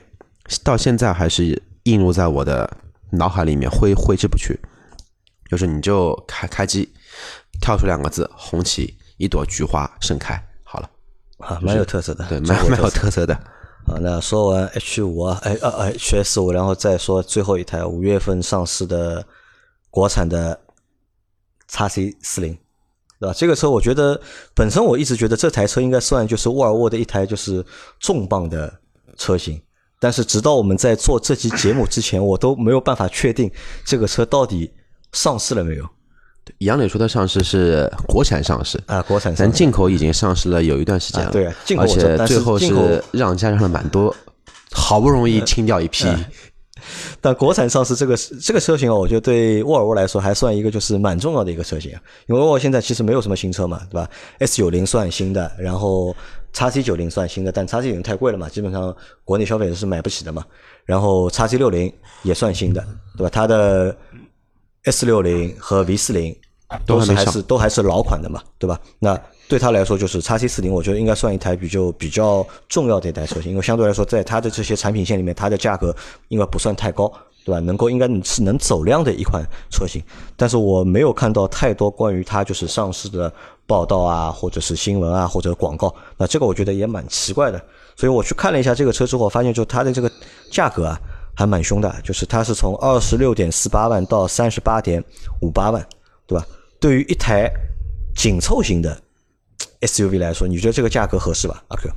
[0.63, 2.70] 到现在还是映入在我的
[3.12, 4.60] 脑海里面，挥挥之不去。
[5.50, 6.93] 就是你就开开机，
[7.62, 10.89] 跳出两个字“红旗”，一朵菊花盛开，好了，
[11.38, 13.34] 啊，蛮有特色的，对，蛮蛮有特色的。
[13.86, 19.26] 啊，那说完 H 五啊，哎呃 H S 五，然后再说最后一台五月份上市的
[19.89, 20.60] 国产的
[21.70, 22.54] 叉 C 四零，
[23.17, 23.34] 对吧？
[23.34, 24.20] 这个车我觉得
[24.54, 27.65] 本身我一直觉得这台车应该算就是沃尔沃的一台就是
[28.02, 28.82] 重磅的
[29.15, 29.62] 车型，
[30.00, 33.52] 但是直到我们在做这期节目之前，我都没有办法确定
[33.86, 34.72] 这个车到底。
[35.14, 35.86] 上市了没有？
[36.60, 41.46] 杨磊说的上市是国产上市啊，国产，咱进口已经上市了有一段时间了，对，
[41.78, 44.14] 而且最后是让价让了蛮多，
[44.74, 46.06] 好不容易清掉一批。
[47.20, 54.08] 但国产上市这个这个车型啊，我觉得对沃尔沃来说还算一个就是蛮重要的一个车型啊，因为沃尔沃现在其实没有什么新车嘛，对吧
[54.40, 56.16] ？S 九零算新的，然后
[56.54, 60.46] 叉 C 九零算新的，但叉 C 九零太贵了嘛，基本上国内消费者是买不起的嘛。
[60.86, 62.82] 然后叉 C 六零也算新的，
[63.18, 63.30] 对吧？
[63.30, 63.96] 它的
[64.86, 66.36] S 六零和 V 四零
[66.86, 68.80] 都是还是都还是老款的嘛，对吧？
[69.00, 75.96] 那对他来说，就是叉 C 四零，我觉得应该算一台比较比较重要的一台车型，因为相对来说，在它的这些产品线里面，它的价格
[76.30, 77.12] 应该不算太高，
[77.48, 77.60] 对吧？
[77.62, 80.04] 能够应该是能走量的一款车型。
[80.36, 83.32] 但是我没有看到太多关于它就是上市的
[83.66, 85.96] 报道啊，或者是新闻啊，或者广告。
[86.18, 87.62] 那这个我觉得也蛮奇怪的。
[87.96, 90.12] 所以我去看了一下这个车之后，发现就它的这个
[90.52, 91.00] 价格啊。
[91.40, 95.00] 还蛮凶的，就是它是从二十六点四八万到三十八点
[95.40, 95.88] 五八万，
[96.26, 96.44] 对吧？
[96.80, 97.48] 对于一台
[98.16, 99.00] 紧凑型的
[99.82, 101.92] SUV 来说，你觉得这个价格合适吧，阿 Q？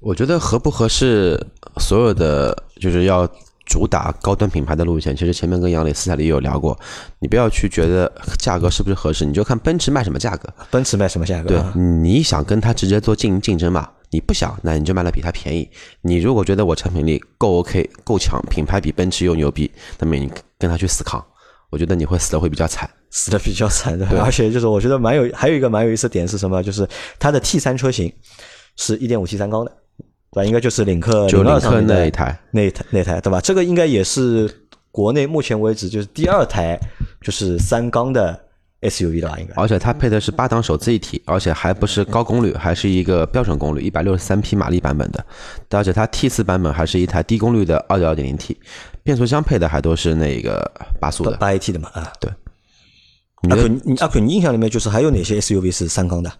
[0.00, 1.42] 我觉得合不合适，
[1.78, 3.26] 所有的就是要
[3.66, 6.78] 主打高端品牌的路线，其实前面跟杨磊私下里也有聊过，
[7.18, 11.48] 你不要去觉得价格是不是合适，你就看奔驰卖什么价格，奔驰卖什么价格？
[11.48, 13.90] 对，你想跟他直接做竞竞争嘛？
[14.10, 15.68] 你不想，那你就卖的比它便宜。
[16.00, 21.22] 你如果觉得我产品力够 OK、够强，品牌比奔驰又牛逼，那么你跟他去死扛，
[21.70, 24.06] 我觉得你会死的会比较惨，死的比较惨的。
[24.22, 26.62] 而且就是我觉得蛮有，还有一个蛮有意思点是什么？
[26.62, 28.10] 就是它的 T 三车型
[28.76, 29.72] 是一点五 T 三缸的，
[30.36, 30.44] 对吧？
[30.44, 33.40] 应该就是领克就领克那一台，那一台那台对吧？
[33.40, 34.48] 这个应该也是
[34.92, 36.78] 国内目前为止就是第二台
[37.22, 38.42] 就是三缸的。
[38.82, 45.24] SUV 了吧，应该，而且它配的是八档手自一体，而且还不是高功率，还是一个标准功率一百六十三匹马力版本的，
[45.70, 48.56] 而且它 T 四版本还是一台低功率的二点二点零 T，
[49.02, 50.70] 变速箱配的还都是那个
[51.00, 52.30] 八速的八 AT 的嘛，啊，对。
[53.48, 56.30] 阿 Q，你阿 Q，你印象里面就是还有哪些 SUV 是三缸的？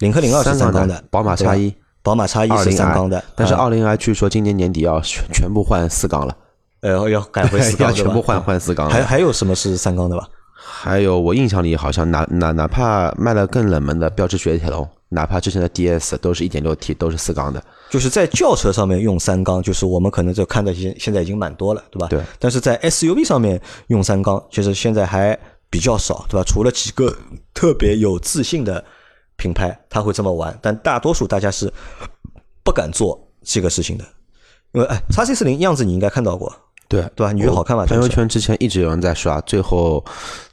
[0.00, 1.72] 领克零二是三缸的，宝马叉一，
[2.08, 6.34] 宝马叉一是三缸的，但是二零 i 据说今年年底要全全部换四缸了，
[6.80, 8.88] 呃，要 改回四缸，要全部换换四缸。
[8.88, 10.26] 还还有什么是三缸的吧？
[10.56, 17.62] 还有我印象里好像哪哪哪怕卖了更冷门的标致雪铁龙，哪怕之前的 DS 都是一点六 T，都是四缸的。
[17.90, 22.06] 就是在轿车上面用三缸，就是我们可能就看到现现在已经蛮多了，对吧？
[22.08, 22.22] 对。
[22.38, 26.44] 但是在 SUV 上面用三缸，其实现在还比较少，对吧？
[26.46, 27.14] 除了几个
[27.52, 28.82] 特别有自信的
[29.38, 31.72] 品牌，他会这么玩，但大多数大家是
[32.62, 34.04] 不敢做这个事情的。
[34.72, 36.54] 因为哎，叉 C 四零样子你应该看到过。
[36.90, 37.32] 对对吧？
[37.32, 37.84] 你觉得好看吗？
[37.84, 40.02] 朋友圈之前一直有人在刷，最后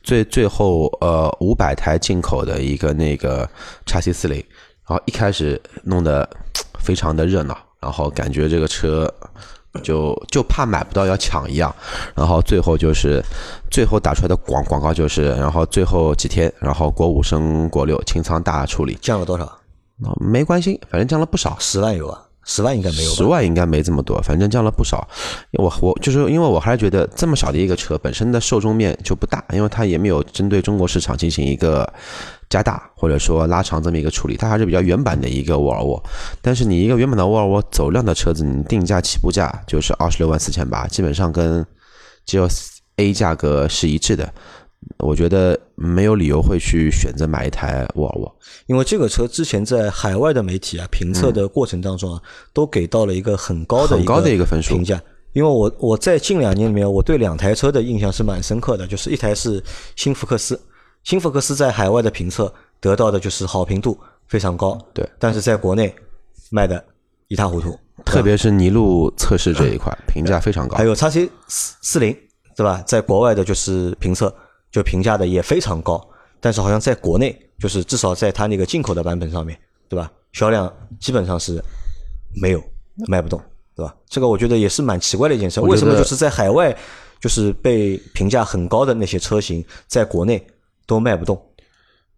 [0.04, 3.50] 最最后呃五百台进口的一个那个
[3.86, 4.38] 叉 C 四零，
[4.86, 6.30] 然后一开始弄得
[6.78, 9.10] 非常的热闹，然后感觉这个车
[9.84, 11.74] 就就怕买不到要抢一样，
[12.16, 13.24] 然后最后就是
[13.70, 19.60] 最后打出来的广广告就是，然后最后几天，然后国五升国六清仓大处理，降了多少？
[20.20, 22.22] 没关系，反正降了不少，十万有啊。
[22.48, 25.08] 十万应该没有，十万应该没这么多，反正降了不少。
[25.54, 31.92] 我我就是因为我还是觉得这么小的一个车本身的受众面就不大，因为它也没有针对中国市场进行一个
[32.50, 36.02] 加大或者说拉长这么一个处理，它还是比较原版的一个沃尔沃。
[36.42, 41.66] 但是你一个原版的沃尔沃走量的车子，你定价起步价就是二十六万四千八，基本上跟
[42.26, 42.48] G L
[42.98, 44.34] A 价格是一致的。
[45.00, 48.36] 我觉得没有理由会去选择买一台沃尔沃，
[48.68, 52.22] 因为这个车之前在海外的媒体啊评测的过程当中啊，
[52.54, 55.02] 都给到了一个很高的很高的一个分数评价。
[55.34, 59.62] 因为我我在近两年里面，我对两台车的印象是蛮深刻的，就是一台是
[59.96, 60.58] 新福克斯，
[61.06, 65.96] 新福克斯在海外的评测得到的就是好评度非常高，对，但是在国内
[66.50, 66.84] 卖的
[67.30, 70.76] 一塌糊涂，特别是泥路测试这一块评价非常高。
[70.76, 72.14] 还有叉 C 四四零，
[72.58, 72.84] 对吧？
[72.86, 74.36] 在国外的就是评测。
[74.72, 76.06] 就评价的也非常高，
[76.42, 80.12] 但是好像在国内，就是至少在它那个进口的版本上面对吧？
[80.34, 81.64] 销量基本上是
[82.42, 82.62] 没有
[83.08, 83.42] 卖不动。
[83.74, 83.96] 对吧？
[84.10, 85.62] 这个我觉得也是蛮奇怪的一件事。
[85.62, 86.76] 为什么就是在海外
[87.22, 90.46] 就是被评价很高的那些车型，在国内
[90.86, 91.42] 都卖不动？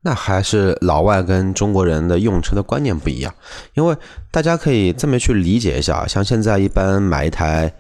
[0.02, 3.34] 那还是老外跟中国人的用车的观念不一样，
[3.74, 3.98] 因为
[4.32, 7.74] 大家可以这么去理解一下，像现在一般买一台，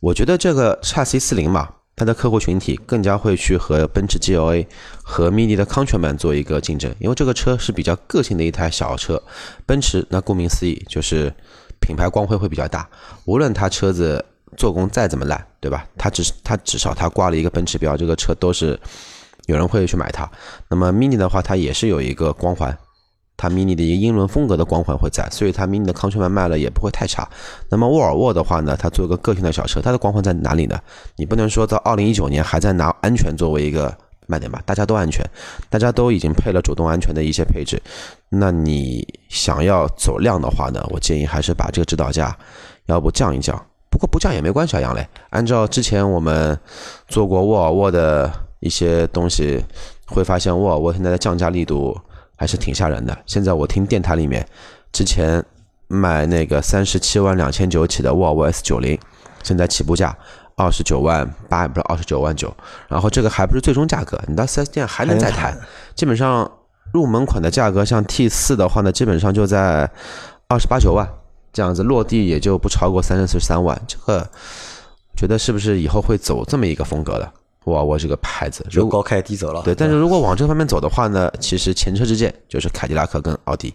[0.00, 4.66] 我觉得这个叉 C 四零嘛，它的客户群体更加会去和奔驰 GLA
[5.02, 9.20] 和 Mini 的 Countryman 做一个竞争，因为这个车是比较个性的一台小车，
[9.66, 11.30] 奔驰那顾名思义就是
[11.80, 12.88] 品牌光辉会比较大，
[13.26, 14.24] 无论它车子
[14.56, 15.86] 做工再怎么烂，对吧？
[15.98, 18.78] 它只它至少它挂了一个奔驰标，这个车都是。
[19.46, 20.30] 有人会去买它，
[20.68, 22.74] 那么 Mini 的话，它也是有一个光环，
[23.36, 27.28] 它 Mini 的一个英伦风格的光环会在，所以它 Mini 的康全版卖了也不会太差。
[27.68, 30.80] 那么沃尔沃的话呢，它做一个个性的小车，它的光环在哪里呢？
[31.16, 33.94] 你不能说到二零一九年还在拿安全作为一个
[34.26, 34.62] 卖点吧？
[34.64, 35.22] 大家都安全，
[35.68, 37.78] 大家都已经配了主动安全的一些配置，
[38.30, 42.34] 那你想要走量的话呢，我建议还是把这个指导价
[42.86, 43.54] 要不降一降，
[43.90, 46.58] 不过不降也没关系啊，杨磊，按照之前我们
[47.08, 48.32] 做过沃尔沃的。
[48.64, 49.62] 一些东西
[50.06, 51.94] 会发现，沃尔沃现在的降价力度
[52.34, 53.16] 还是挺吓人的。
[53.26, 54.44] 现在我听电台里面，
[54.90, 55.44] 之前
[55.86, 58.98] 卖那个三十七万两千九起的沃尔沃 S 九零，
[59.42, 60.16] 现在起步价
[60.56, 62.52] 二十九万八，不是二十九万九。
[62.88, 65.54] 然后这个还不是最终价格，你到四 S 店还能再谈。
[65.94, 66.50] 基本上
[66.94, 69.90] 入门款的价格，像 T 四的话呢，基本上就在
[70.48, 71.06] 二十八九万
[71.52, 73.78] 这样子，落地也就不超过三十三万。
[73.86, 74.26] 这个
[75.14, 77.30] 觉得是不是以后会走这么一个风格的？
[77.64, 79.62] 沃尔沃这个牌子就高开低走了。
[79.62, 83.74] 对，但是如果往这方面走的话呢，其实前车之鉴就是凯迪拉克跟奥迪。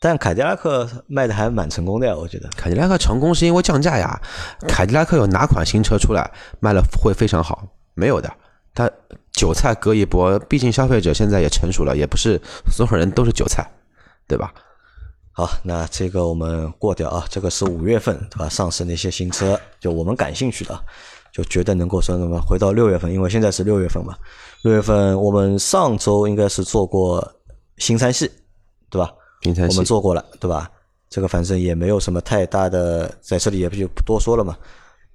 [0.00, 2.48] 但凯迪拉克卖的还蛮成功的呀，我觉得。
[2.54, 4.20] 凯迪拉克成功是因为降价呀。
[4.68, 7.66] 凯迪拉克有哪款新车出来卖了会非常好？
[7.94, 8.30] 没有的，
[8.74, 8.90] 它
[9.32, 10.38] 韭菜割一波。
[10.40, 12.38] 毕竟消费者现在也成熟了，也不是
[12.70, 13.66] 所有人都是韭菜，
[14.28, 14.52] 对吧？
[15.32, 17.24] 好，那这个我们过掉啊。
[17.30, 18.46] 这个是五月份对吧？
[18.48, 20.78] 上市那些新车，就我们感兴趣的。
[21.34, 24.14] 就觉得能够说什么回到六月份，因为现在是六月份嘛。
[24.62, 27.28] 六月份我们上周应该是做过
[27.78, 28.30] 新三系，
[28.88, 29.12] 对吧？
[29.42, 30.70] 新三系我们做过了，对吧？
[31.10, 34.56] 这个反正也没有什么太大的，在这里也不就不多说了嘛。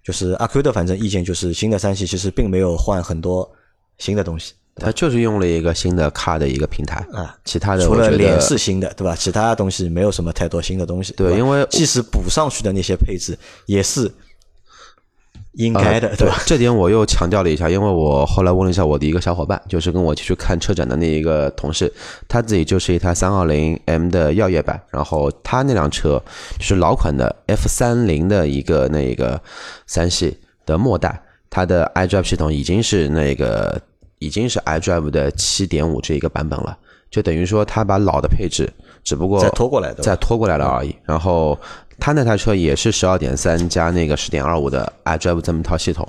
[0.03, 3.49] 就是阿 Q 的反正意见就是新的三系其实并没有换很多
[3.97, 9.15] 新的东西，它就是用了一个新的 Car 的一个平台啊，其他的除了脸是新的，对吧？
[9.15, 11.13] 其他东西没有什么太多新的东西。
[11.13, 14.11] 对，因为即使补上去的那些配置也是。
[15.53, 16.37] 应该的，对吧？
[16.45, 21.91] 这点我又强调了一下，因为我后来问了一下我的一个小伙伴，就是跟我去看车展的那一个同事，
[22.27, 26.21] 他自己就是一台三二零 M 的耀夜版，然后他那辆车
[26.57, 29.41] 就是老款的 F 三零的一个那个
[29.87, 33.81] 三系的末代，它的 iDrive 系统已经是那个
[34.19, 36.77] 已经是 iDrive 的七点五这一个版本了，
[37.09, 38.71] 就等于说他把老的配置
[39.03, 41.57] 只不过再拖过来的，再拖过来了而已，然后。
[41.99, 46.07] 他那台车也是十二点三加那个十点二五的 iDrive 这么一套系统，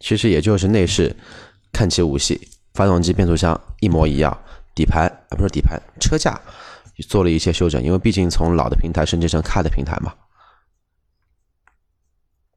[0.00, 1.14] 其实也就是内饰
[1.72, 4.36] 看起无戏，发动机、变速箱一模一样，
[4.74, 6.40] 底盘啊不是底盘，车架
[7.08, 10.14] 做了一些修整，因为毕竟从老的平台升级成 Car 的平台嘛，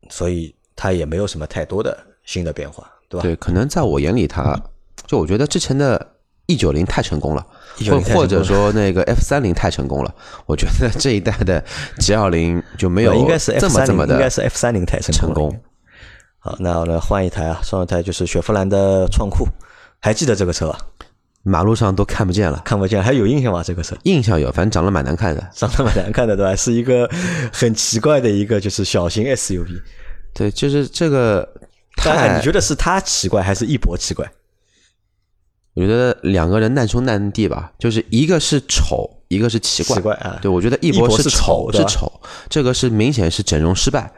[0.10, 3.24] 所以它也没有什么太多的新的变化，对吧？
[3.24, 4.60] 对，可能在我眼里，它
[5.08, 6.15] 就我觉得之前的。
[6.48, 7.46] E 九零太成功了，
[7.90, 10.14] 或或者说那个 F 三零太成功了，
[10.46, 11.64] 我觉得这一代的
[12.00, 15.60] G 二零就没有应该是这么这么的，应该是 F 三零太成功。
[16.40, 19.48] 好，那我来换一台啊，上一台就是雪佛兰的创酷，
[20.00, 20.78] 还记得这个车吧？
[21.42, 23.64] 马路上都看不见了，看不见，还有印象吗？
[23.64, 23.98] 这个车？
[24.04, 26.56] 印象有，反正长得蛮难看的，长得蛮难看的，对吧？
[26.56, 27.10] 是一个
[27.52, 29.82] 很奇怪的一个就是小型 SUV。
[30.34, 31.48] 对，就是这个。
[31.98, 34.30] 太，你觉得是它奇怪，还是一博奇怪？
[35.76, 39.98] 我觉得两个人难兄难弟吧，就是一个是丑，一个是奇怪。
[39.98, 40.40] 奇怪啊！
[40.42, 42.10] 对，我觉得一博是丑是丑，
[42.50, 44.10] 这个是明显是整容失败。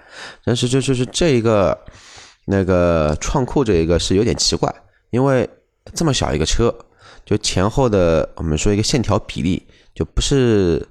[0.45, 1.75] 但是就就是这一个
[2.45, 4.71] 那个创酷这一个是有点奇怪，
[5.09, 5.49] 因为
[5.95, 6.71] 这么小一个车，
[7.25, 9.65] 就前后的我们说一个线条比例
[9.95, 10.87] 就不是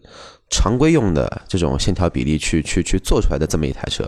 [0.51, 4.05] 常规用的这种线条比例去去去做出来的这么一台车，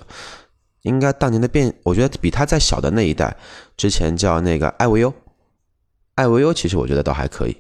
[0.83, 3.37] 应该当年的变，我觉得比它再小的那一代，
[3.77, 5.15] 之前叫那个艾维欧。
[6.19, 7.57] 艾维欧其实我觉得倒还可以。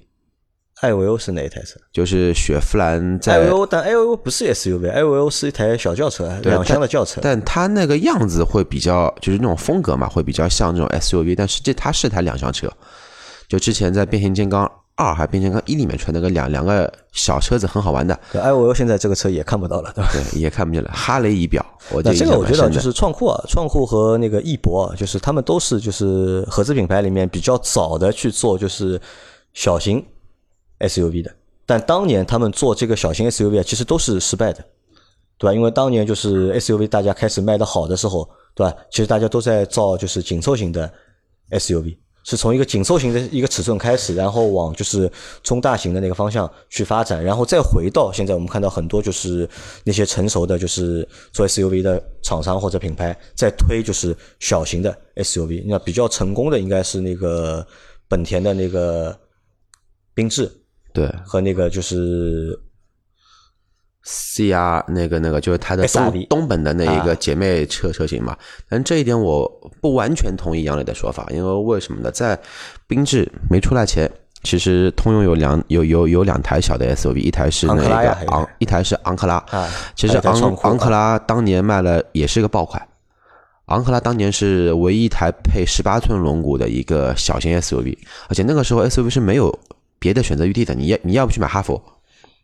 [0.81, 1.79] 艾维欧是哪一台车？
[1.93, 3.35] 就是雪佛兰在。
[3.35, 7.21] 艾维欧，但艾维欧不是 SUV，艾维欧是一台小轿车，两厢的轿车。
[7.23, 11.37] 但它那个样子会比较，就是那种风格嘛，会比较像那种 SUV。
[11.37, 12.69] 但实际它是台两厢车。
[13.47, 14.69] 就之前在变形金刚
[14.99, 18.13] 二还变形金刚一里面出那个两两个小车子，很好玩的。
[18.33, 20.11] 艾维欧现在这个车也看不到了，对吧？
[20.13, 20.91] 对，也看不见了。
[20.93, 29.01] 哈雷仪表，我这个我觉得就是创酷啊，创酷和那个翼博啊，就是他们都是就是合资品牌里面比较早的去做就是
[29.55, 30.05] 小型
[30.81, 31.33] SUV 的。
[31.65, 34.65] 但当年他们做这个小型 SUV 啊，其实都是失败的。
[35.41, 35.55] 对吧？
[35.55, 38.75] 因为当年就是 SUV 大家开始卖的好的时候，对吧？
[38.91, 40.93] 其实大家都在造就是紧凑型的
[41.53, 41.97] SUV，
[42.29, 45.11] 是从一个紧凑型的一个尺寸开始，然后往就是
[45.43, 49.49] 中大型的那个方向去发展，然后再回到现在我们看到很多就是
[49.83, 57.67] 那些成熟的就是做 SUV 的厂商或者品牌在推就是小型的 SUV，那比较成功的应该是那个
[58.09, 59.19] 本田的那个
[60.15, 60.53] 缤智
[60.93, 61.11] 对。
[61.25, 62.61] 和那个就是
[64.05, 68.37] ，CR 那个那个就是它的东东本的那一个啊姐妹车车型嘛。
[68.69, 69.49] 但这一点我
[69.81, 72.11] 不完全同意杨磊的说法，因为为什么呢？
[72.11, 72.39] 在
[72.89, 74.11] 缤智没出来前。
[74.45, 77.89] 其实通用有两有有有两台小的 SUV，一台是那个
[78.29, 79.35] 昂，一台是昂克拉。
[79.51, 82.81] 啊，其实昂昂克拉当年卖了也是个爆款，
[83.65, 89.53] 昂克拉当年是唯一一台配十八寸轮毂的一个小型 SUV，而且那个时候 SUV 是没有
[89.99, 91.83] 别的选择余地的，你要你要不去买哈弗，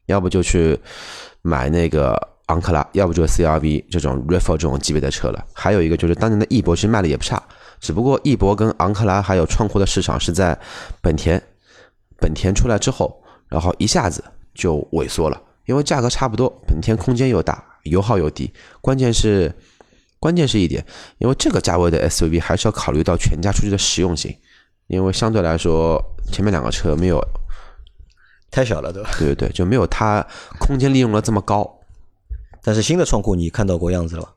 [0.07, 0.77] 要不就去
[1.47, 5.45] 买那个昂克拉，要不就是 CRV 这种 r e f o 这种级别的车了。
[5.53, 7.43] 还有一个就是当年的翼博其实卖的也不差，
[7.81, 10.59] 只不过翼博跟昂克拉还有创酷的市场是在
[11.03, 11.41] 本田
[12.19, 14.25] 本田出来之后，然后一下子
[14.55, 19.55] 就萎缩了，因为价格差不多，本田空间又大，油耗又低，关键是
[20.19, 20.83] 关键是一点，
[21.19, 24.35] 因为这个价位的 SUV 还是要考虑到全家出去的实用性，
[24.87, 27.23] 因为相对来说前面两个车没有，
[28.55, 29.11] 太小了，对吧？
[29.19, 30.25] 对对对，就没有它
[30.61, 31.81] 空间利用了这么高，
[32.63, 34.29] 但是新的创酷你看到过样子了吗？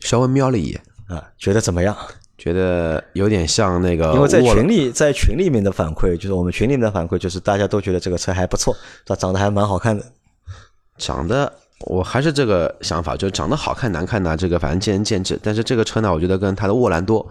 [0.00, 1.94] 稍微瞄了一眼，啊，觉得怎么样？
[2.38, 10.04] 觉得有点像那个因为在群里，在群里面的反馈，就是我们群里面的反馈，就是大家都觉得这个车还不错，它长得还蛮好看的。
[10.98, 11.50] 长得，
[11.86, 15.38] 我还是这个想法，就长得好看难看呢，这个反正见仁见智。
[15.42, 17.26] 但是这个车呢，我觉得跟它的沃兰多，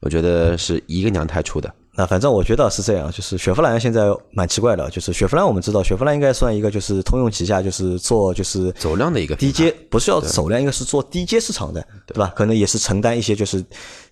[0.00, 1.72] 我觉得是一个娘胎出的。
[1.96, 12.32] 那反正我觉得是这样，就是雪佛兰现在蛮奇怪的，就是雪佛兰我们知道，雪佛兰应该算一个就是通用旗下，就是做就是走量的一个低阶，不是要走量，应该是做低阶市场的，对吧？
[12.36, 13.62] 可能也是承担一些就是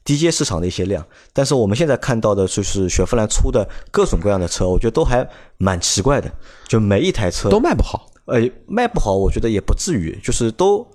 [0.04, 1.06] 低阶市场的一些量。
[1.32, 5.26] 但是我们现在看到的就是雪佛兰出的各种各样的车，我觉得都还
[5.56, 6.30] 蛮奇怪的，
[6.66, 8.06] 就每一台车都卖不好。
[8.26, 10.86] 呃，卖不好，我觉得也不至于，就是都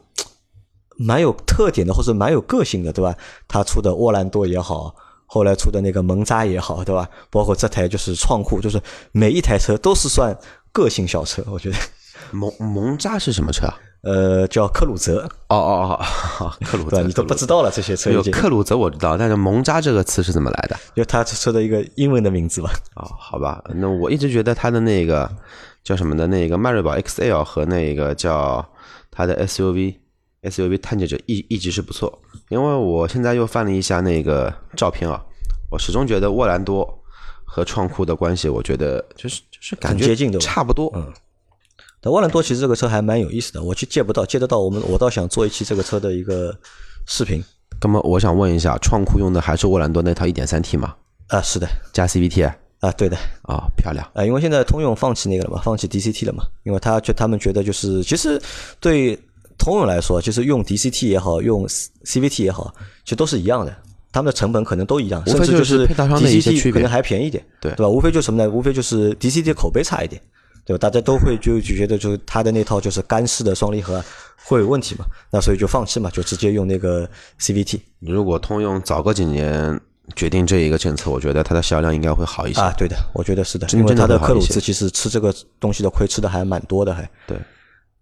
[0.97, 3.15] 蛮有特点的，或者蛮有个性的，对吧？
[3.47, 4.93] 他出的沃兰多也好，
[5.34, 7.09] 后来出的那个蒙扎也好，对吧？
[7.31, 8.79] 包括这台就是创酷，就是
[9.11, 10.38] 每一台车都是算
[10.71, 11.77] 个性小车，我觉得。
[12.31, 13.73] 蒙蒙扎是什么车啊？
[14.03, 15.99] 呃，叫克鲁泽，哦哦
[16.39, 16.88] 哦， 克鲁？
[16.88, 20.77] 泽，你都不知道了，这些车，有克鲁泽我知道，但是蒙扎这个词是怎么来的？
[20.95, 22.69] 就他车的一个英文的名字吧。
[22.95, 25.27] 哦，好吧，那我一直觉得他的那个
[25.84, 28.63] 叫什么的，那个迈锐宝 XL 和那个叫
[29.09, 29.95] 他的 SUV
[30.43, 35.21] SUV 探界者一一直是不错，因为我现在又翻了一下那个照片啊，
[35.71, 36.87] 我始终觉得沃兰多
[37.45, 41.11] 和创酷的关系，我觉得就是就是感觉很接近对吧差不多，嗯。
[42.01, 46.53] 但沃兰多其实这个车还蛮有意思的，我去借不到，借得到我们我倒想做一期这个车的一个
[47.07, 47.41] 视频。
[47.81, 50.95] 那么我想问一下，创酷用的还是沃兰多那套 1.3T 吗？
[51.27, 52.05] 啊，是的，加。
[52.05, 58.41] CVT 啊、啊，对的啊，漂亮，啊，因为现在通用放弃那个了嘛，放弃 DCT 了嘛，因为他觉他们觉得就是其实
[58.81, 59.17] 对
[59.64, 61.66] 通用来说，就是用 DCT 也好，用
[62.03, 62.74] CVT 也好，
[63.05, 63.74] 其实都是一样的，
[64.11, 67.88] 他们的成本可能都一样，甚至就是 DCT 可能还便宜一点，对对吧？
[67.88, 68.49] 无非就是什么呢？
[68.49, 70.22] 无非就是 DCT 的口碑差一点，
[70.66, 70.78] 对吧？
[70.78, 74.03] 大家都会就就觉得就是它的那套就是干式的双离合
[74.45, 77.09] 会有问题嘛，那所以就放弃嘛，就直接用那个
[77.39, 79.80] CVT 如果通用早个几年
[80.18, 82.59] 决定这一个政策，我觉得它的销量应该会好一些。
[82.59, 87.09] 啊，对的，我觉得是的，真因为它的克鲁兹其实吃这个东西的亏吃的还蛮多的，还。
[87.26, 87.38] 对，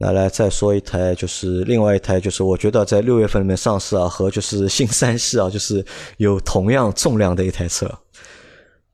[0.04, 5.86] 那来再说一台，就是另外一台，就是我觉得在六月份里面上市啊，和就是新三系啊，就是
[6.18, 7.88] 有同样重量的一台车，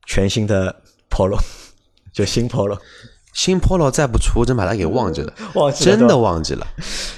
[0.04, 1.38] 全新的 Polo，
[2.12, 2.78] 就新 Polo，
[3.32, 6.66] 新 Polo 再不出，真把它给忘记了， 忘记了真的忘记了。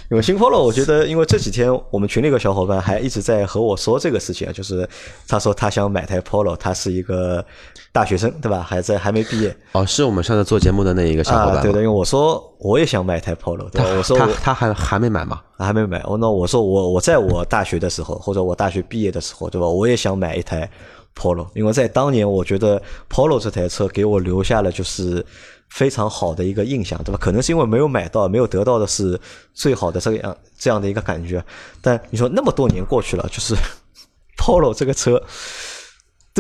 [0.09, 4.89] 因为新 Polo，我觉得因为这几天我们群里有个小伙伴还一直在和我说这个事情啊，就是
[5.27, 7.45] 他说他想买台 Polo，他是一个
[7.93, 8.61] 大学生，对吧？
[8.63, 13.89] 还在还没毕业哦，是我们上次做节目的那一个小伙伴对的，因为我说我也想买一台 Polo，对吧？
[13.97, 15.41] 我说他我他还还没买吗？
[15.59, 15.99] 还没买。
[16.05, 19.67] 哦，那我说我我在我大学的时候，或者我大学毕业的时候，对吧？
[19.67, 20.71] 我也想买一台
[21.17, 25.25] Polo，因为在当年，我觉得 Polo 这台车给我留下了就是
[25.71, 27.19] 非常好的一个印象，对吧？
[27.21, 29.21] 可能是因为没有买到，没有得到的是
[29.53, 31.45] 最好的这样这样的一个感觉。
[31.83, 33.55] 但你说那么多年过去了，就是
[34.39, 35.21] Polo 这个车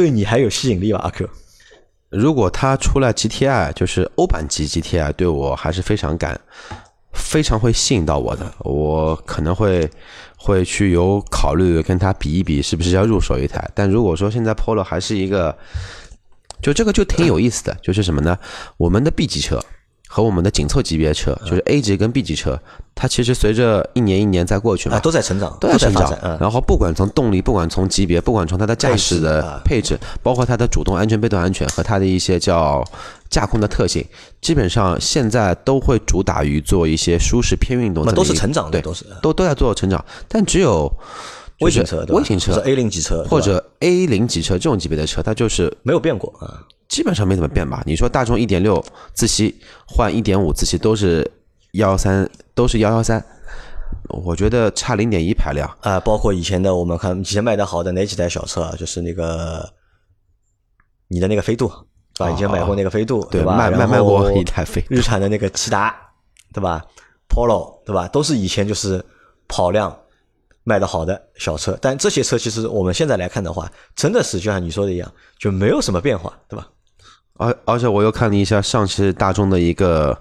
[0.00, 0.98] 对你还有吸引力吗？
[1.00, 1.28] 阿 Q？
[2.08, 6.40] 如果它出来 GTI，就是欧版级 GTI，对我还是非常感，
[7.12, 8.50] 非常会吸引到我的。
[8.60, 9.90] 我可能会
[10.38, 13.70] 会去有考虑跟它比一比，是不是要入手一台。
[13.74, 15.54] 但如果说现在 Polo 还是一个，
[16.62, 18.38] 就这个就挺有意思的，就是什么呢？
[18.78, 19.62] 我们的 B 级车
[20.12, 22.60] 和我们的紧凑级别车，就是 A 级跟 B 级车，
[22.96, 26.12] 它其实随着一年一年在过去嘛，啊，都在成长，都在成长。
[26.20, 32.84] 嗯，然后不管从动力，不管从级别，不管从它的驾驶的配置，包括它的主动安全、被动安全和它的一些叫
[33.28, 34.04] 驾控的特性，
[34.40, 38.04] 基本上现在都会主打于做一些舒适偏运动。
[38.04, 40.04] 那都是成长的，对，都是都都在做成长。
[40.26, 40.92] 但只有
[41.60, 46.66] 微型车、微型车、A 零级车或者 A 零级车这种级别的车，它就是没有变过啊。
[46.88, 47.82] 基本上没怎么变吧？
[47.86, 48.84] 你说大众一点六
[49.14, 49.54] 自吸
[49.86, 51.30] 换一点五自吸都是
[51.72, 53.24] 幺三，都是幺幺三，
[54.08, 56.00] 我觉得差零点一排量啊。
[56.00, 58.74] 包括以前的我们看以前卖的好的哪几台小车啊？
[58.76, 59.72] 就是那个
[61.06, 61.70] 你的那个飞度，
[62.14, 62.32] 对吧？
[62.32, 63.56] 以前买过那个飞度，对吧？
[63.56, 65.94] 卖卖卖过一台飞日产的那个骐达，
[66.52, 66.84] 对吧
[67.28, 68.08] ？Polo，对吧？
[68.08, 69.04] 都是以前就是
[69.46, 69.96] 跑量
[70.64, 71.78] 卖的好的小车。
[71.80, 76.68] 但这些车其实我们现在来看的话，真的是就像你说的一样，就没有什么变化，对吧？
[77.34, 80.18] 而而且我又看了一下上汽大众的一个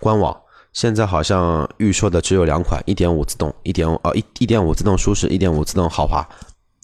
[0.00, 0.36] 官网，
[0.72, 6.24] 现在好像预售的只有两款，一点五自动，一点五呃一一点五自动舒适，一点五自动豪华。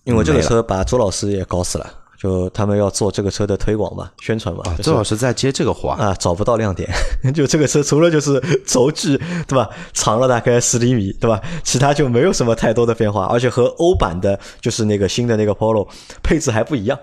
[0.04, 1.86] 因为这个车把周老师也搞死了，
[2.20, 4.62] 就他们要做这个车的推广嘛，宣传嘛。
[4.82, 6.90] 周老师在接这个活啊，找不到亮点，
[7.32, 9.16] 就这个车除了就是轴距
[9.46, 15.88] 对吧，长了大概十厘米对吧，其他就没有什么太多的变化，而且和欧版的就是那个新的那个 Polo
[16.22, 16.98] 配置还不一样。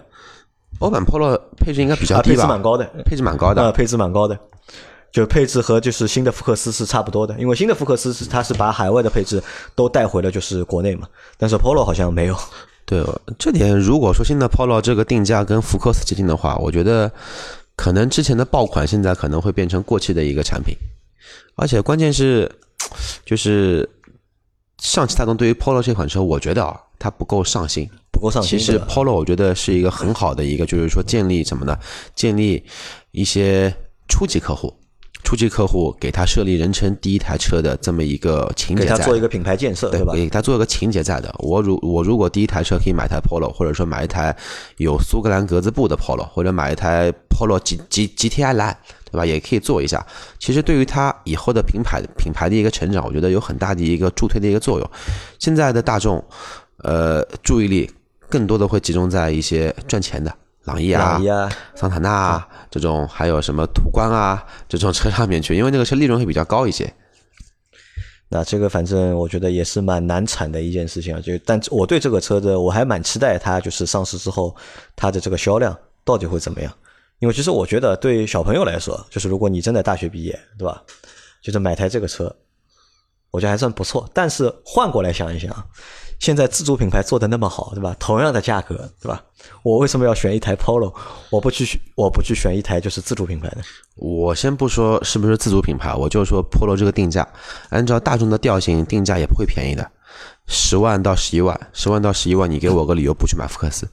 [0.80, 2.36] 欧版 Polo 配置应该比较低吧？
[2.36, 3.64] 配置蛮高的，配置蛮高的。
[3.64, 4.38] 啊，配置蛮高的，
[5.14, 7.34] 就配置和就是新的福克斯是差不多的。
[7.40, 9.42] 因为新的福克斯是它是把海外的配置
[9.76, 11.08] 都带回了就是国内嘛，
[11.38, 12.36] 但是 Polo 好像没有。
[12.86, 13.04] 对，
[13.40, 17.12] 这点如果说现在 Polo 这个定价跟福克斯接近的话，我觉得
[17.76, 20.76] 可能之前的爆款现在可能会变成过期的一个产品。
[21.56, 22.52] 而且关键是，
[23.26, 23.90] 就是
[24.80, 27.90] 上汽大众对于 Polo 这款车，我觉得啊，它不够上心。
[28.12, 28.58] 不够上心。
[28.58, 31.78] 其实 Polo 我觉得是一个很好的一个，就是说建立什么呢？
[32.14, 32.64] 建立
[33.12, 33.74] 一些
[34.08, 34.74] 初级客户，
[35.26, 40.14] 初级客户给他设立人称第一台车的这么一个情节，给他做一个品牌建设，对吧？
[40.14, 41.34] 给他做一个情节在的。
[41.40, 44.34] 我如我如果第一台车可以买台 Polo，或者说买一台
[44.78, 48.76] 有苏格兰格子布的 Polo，或者买一台 Polo G G G T I Line，
[49.12, 49.26] 对吧？
[49.26, 50.06] 也可以做一下。
[50.40, 54.90] 其实对于他以后的品牌品牌的一个成长，我觉得有很大的一个助推的一个作用。
[55.40, 56.24] 现在的大众，
[56.84, 57.90] 呃，注意力。
[58.28, 60.36] 更多的会集中在一些赚钱的
[60.66, 66.92] 朗逸啊、桑塔纳啊这种，还有什么途观啊这种车上面去， 因为那个车利润会比较高一些。
[68.28, 71.22] 那这个反正我觉得也是蛮难产的一件事情啊。
[71.22, 74.56] 就但我对这个车子我还蛮期待它就是上市之后
[74.96, 76.74] 它的这个销量到底会怎么样。
[77.20, 80.84] 因为其实我觉得对小朋友来说，就是如果你真的大学毕业，对吧？
[81.42, 82.36] 就是买台这个车，
[83.36, 84.10] 我觉得还算不错。
[84.14, 85.54] 但是换过来想一想。
[86.18, 87.94] 现在自主品牌做的那么好，对吧？
[88.00, 89.22] 同样的价格，对吧？
[89.64, 90.94] 我为什么要选一台 Polo？
[91.30, 93.58] 我不去，我不去选一台就是自主品牌的。
[93.96, 97.28] 我先不说是不是自主品牌，我就说 Polo 这个定价，
[97.70, 99.86] 按照大众的调性定价也不会便宜的，
[100.48, 103.86] 十万到十一万，十万到十一万，你给我个理由不去买福克斯？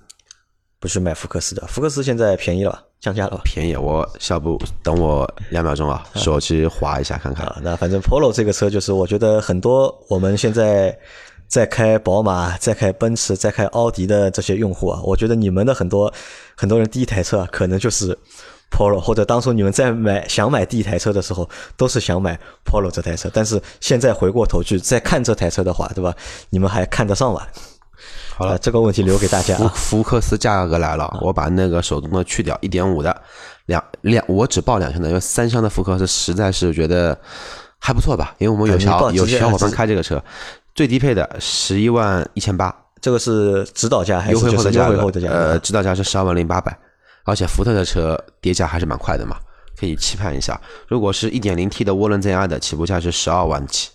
[0.79, 2.85] 不去买福克斯的，福克斯现在便宜了吧？
[3.03, 3.43] 降价了吧？
[3.45, 7.45] 便宜，我下不等我两秒钟啊，手机划一下看看。
[7.49, 10.99] 啊那反正 Polo 这个车就是，我觉得很多我们现在。
[11.49, 16.11] 在开宝马、在开奔驰、在开奥迪的这些用户啊，我觉得你们的很多
[16.57, 18.19] 很多人第一台车可能就是
[18.71, 21.47] Polo，或者当初你们在买想买第一台车的时候，
[21.77, 23.31] 都是想买 Polo 这台车。
[23.35, 26.17] 但是现在回过头去再看这台车的话，对吧？
[26.49, 27.43] 你们还看得上吗？
[28.35, 29.57] 好了，这个问题留给大家。
[29.57, 33.23] 福福克斯价格来了，我把那个手动的去掉，一点五的
[33.67, 37.17] 两两，我只报两箱的，因为三箱的福克斯实在是觉得
[37.79, 38.35] 还不错吧？
[38.39, 40.23] 因为我们有小有小伙伴开这个车。
[40.75, 45.35] 最低配的十一万一千八，这个是指导价还是优惠后的价格？
[45.35, 46.77] 呃，指导价是十二万零八百，
[47.25, 49.37] 而且福特的车跌价还是蛮快的嘛，
[49.79, 50.59] 可以期盼一下。
[50.89, 53.91] 如果是一点零 T 的涡轮增压的，起步价是十二万起；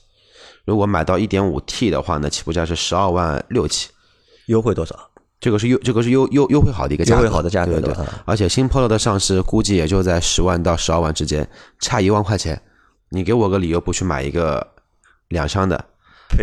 [0.65, 3.89] 如果买到一点五 T 的话呢，起步价是十二万六起。
[4.47, 4.93] 优惠多少？
[5.39, 7.93] 这个是优，这个是优优优惠好的一个价格，优惠好的价格对。
[8.25, 11.47] 而且新 Polo 的上市估计也就在十万到十二万之间，
[11.79, 12.59] 差一万块钱，
[13.09, 14.65] 你给我个理由不去买一个
[15.29, 15.85] 两厢的？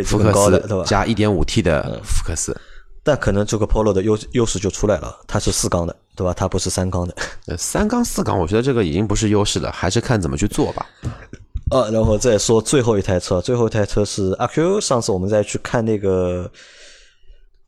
[0.07, 2.59] 福克斯加一点五 T 的福克斯，
[3.03, 6.33] 但可能这个 Polo 的优优势就出来了，它是四缸的，对吧？
[6.33, 7.15] 它不是三缸的。
[7.59, 10.87] 三缸四缸，我觉得这个已经不是优势了，还是看怎么去做吧。
[11.71, 14.81] 呃，然后再说最后一台车，最后一台车是阿 Q。
[14.81, 16.51] 上次我们在去看那个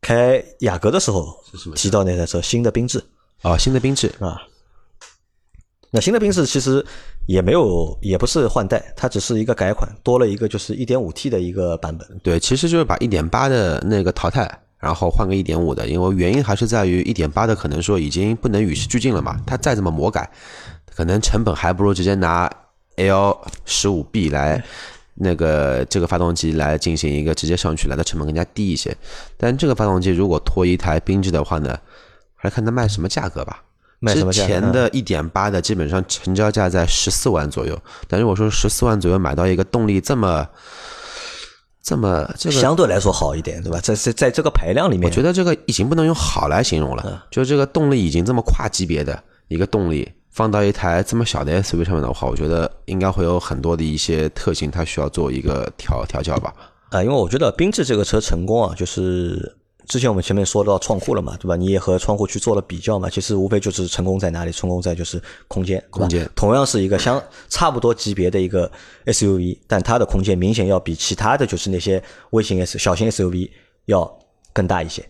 [0.07, 1.36] 开雅阁的时候
[1.74, 3.02] 提到那台车，新的缤智
[3.42, 4.40] 啊，新的缤智啊。
[5.90, 6.84] 那新的缤智其实
[7.26, 12.07] 也没有，也不是换代，它只是一个改款，多了一个就是一点五 T 的一个版本。
[12.22, 14.48] 对，其实就是把一点八的那个淘汰，
[14.78, 20.30] 然后换个一点五的，因为原因还是在于一点八的可能说已经不能与时俱进了嘛，它再怎么魔改，
[20.94, 22.48] 可能成本还不如直接拿
[22.94, 24.64] L 十五 B 来
[25.16, 28.96] 那个这个发动机来进行一个直接上去，来的成本更加低一些。
[29.36, 31.78] 但这个发动机如果拖一台缤智的话呢，
[32.34, 33.62] 还看它卖什么价格吧。
[33.98, 34.42] 卖什么价？
[34.42, 40.46] 之前的一点八的基本上成交价在十四万左右，但如果说十四万左右买到一个动力这么
[41.82, 43.80] 这么这个相对来说好一点，对吧？
[43.80, 50.06] 在在在这个排量里面，我觉得这个已经不能用好来形容了，就这个动力已经这么跨级别的一个动力，
[50.37, 56.53] 放到一台这么小的 SUV 上面的话，我觉得应该会有很多的一些特性，它需要做一个调调教吧。
[56.91, 59.57] 啊，因为我觉得缤智这个车成功啊，就是
[59.87, 61.57] 之前我们前面说到创酷了嘛，对吧？
[61.57, 64.53] 你也和创酷去做了比较嘛，其实无非就是成功在哪里？
[64.53, 65.18] 成功在就是
[65.49, 67.18] 空间，空间同样是一个相
[67.49, 68.70] 差不多级别的一个
[69.07, 73.51] SUV，但它的空间明显要比其他的就是那些微型 S 小型 SUV
[73.87, 74.18] 要
[74.53, 75.03] 更大一些，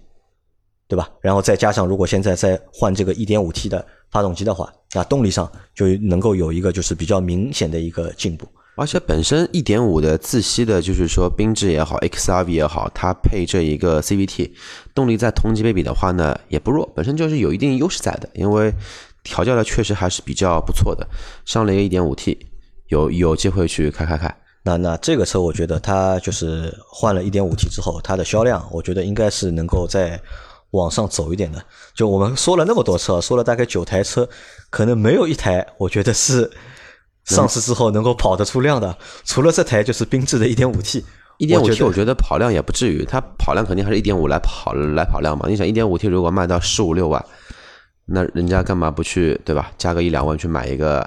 [0.89, 1.09] 对吧？
[1.21, 8.47] 然后再加上如果现在再换这个 1.5T 的发动机的话，那动力上就能够有一个就是比较明显的一个进步。
[8.77, 14.51] 而且本身一点五的自吸的，就是说缤智也好，XRV 也好，它配这一个 CVT
[14.95, 18.29] 动力，在同级别比的话呢，也不弱，本身就是有一定优势在的。
[18.35, 18.71] 因为
[19.25, 21.09] 调教的确实还是比较不错的，
[21.47, 22.39] 上了一个一点五 T，
[22.89, 24.33] 有有机会去开开开。
[24.63, 30.21] 那那这个车，我觉得它就是换了一点五 T 之后，它的销量，我觉得应该是能够在
[30.77, 31.61] 往上走一点的。
[31.95, 34.29] 就我们说了那么多车，说了大概九台车，
[34.71, 36.51] 可能没有一台，我觉得是。
[37.25, 41.03] 上市之后能够跑得出量的，除了这台就是缤智的 1.5T。
[41.39, 45.47] 一点五 T 我觉得跑量也不至于，它跑量肯定还是一点五来跑来跑量嘛。
[45.49, 47.23] 你想一点五 T 如果卖到十五六万，
[48.05, 49.73] 那人家干嘛不去对吧？
[49.77, 51.05] 加个一两万去买一个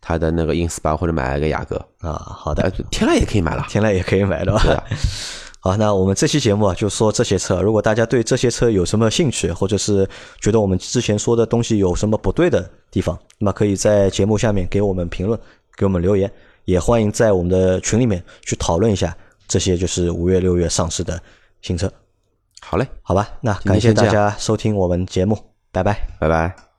[0.00, 2.20] 它的那个 ins8 或者买一个雅阁啊？
[2.36, 4.84] 好的，天籁也可以买了，天籁也可以买的吧？
[5.64, 7.62] 好，那我们这期节目啊，就说这些车。
[7.62, 10.08] 如果大家对这些车有什么兴趣，或者是
[10.40, 15.38] 觉得我们之前说的东西有什么不对的地方，那么可以在节目下面给我们评论，
[15.76, 16.28] 给我们留言。
[16.64, 21.20] 也欢迎在我们的群里面去讨论一下这些就是五月、六月上市的
[21.60, 21.88] 新车。
[22.60, 25.38] 好嘞，好吧，那感谢大家收听我们节目，
[25.70, 26.71] 拜拜，拜拜。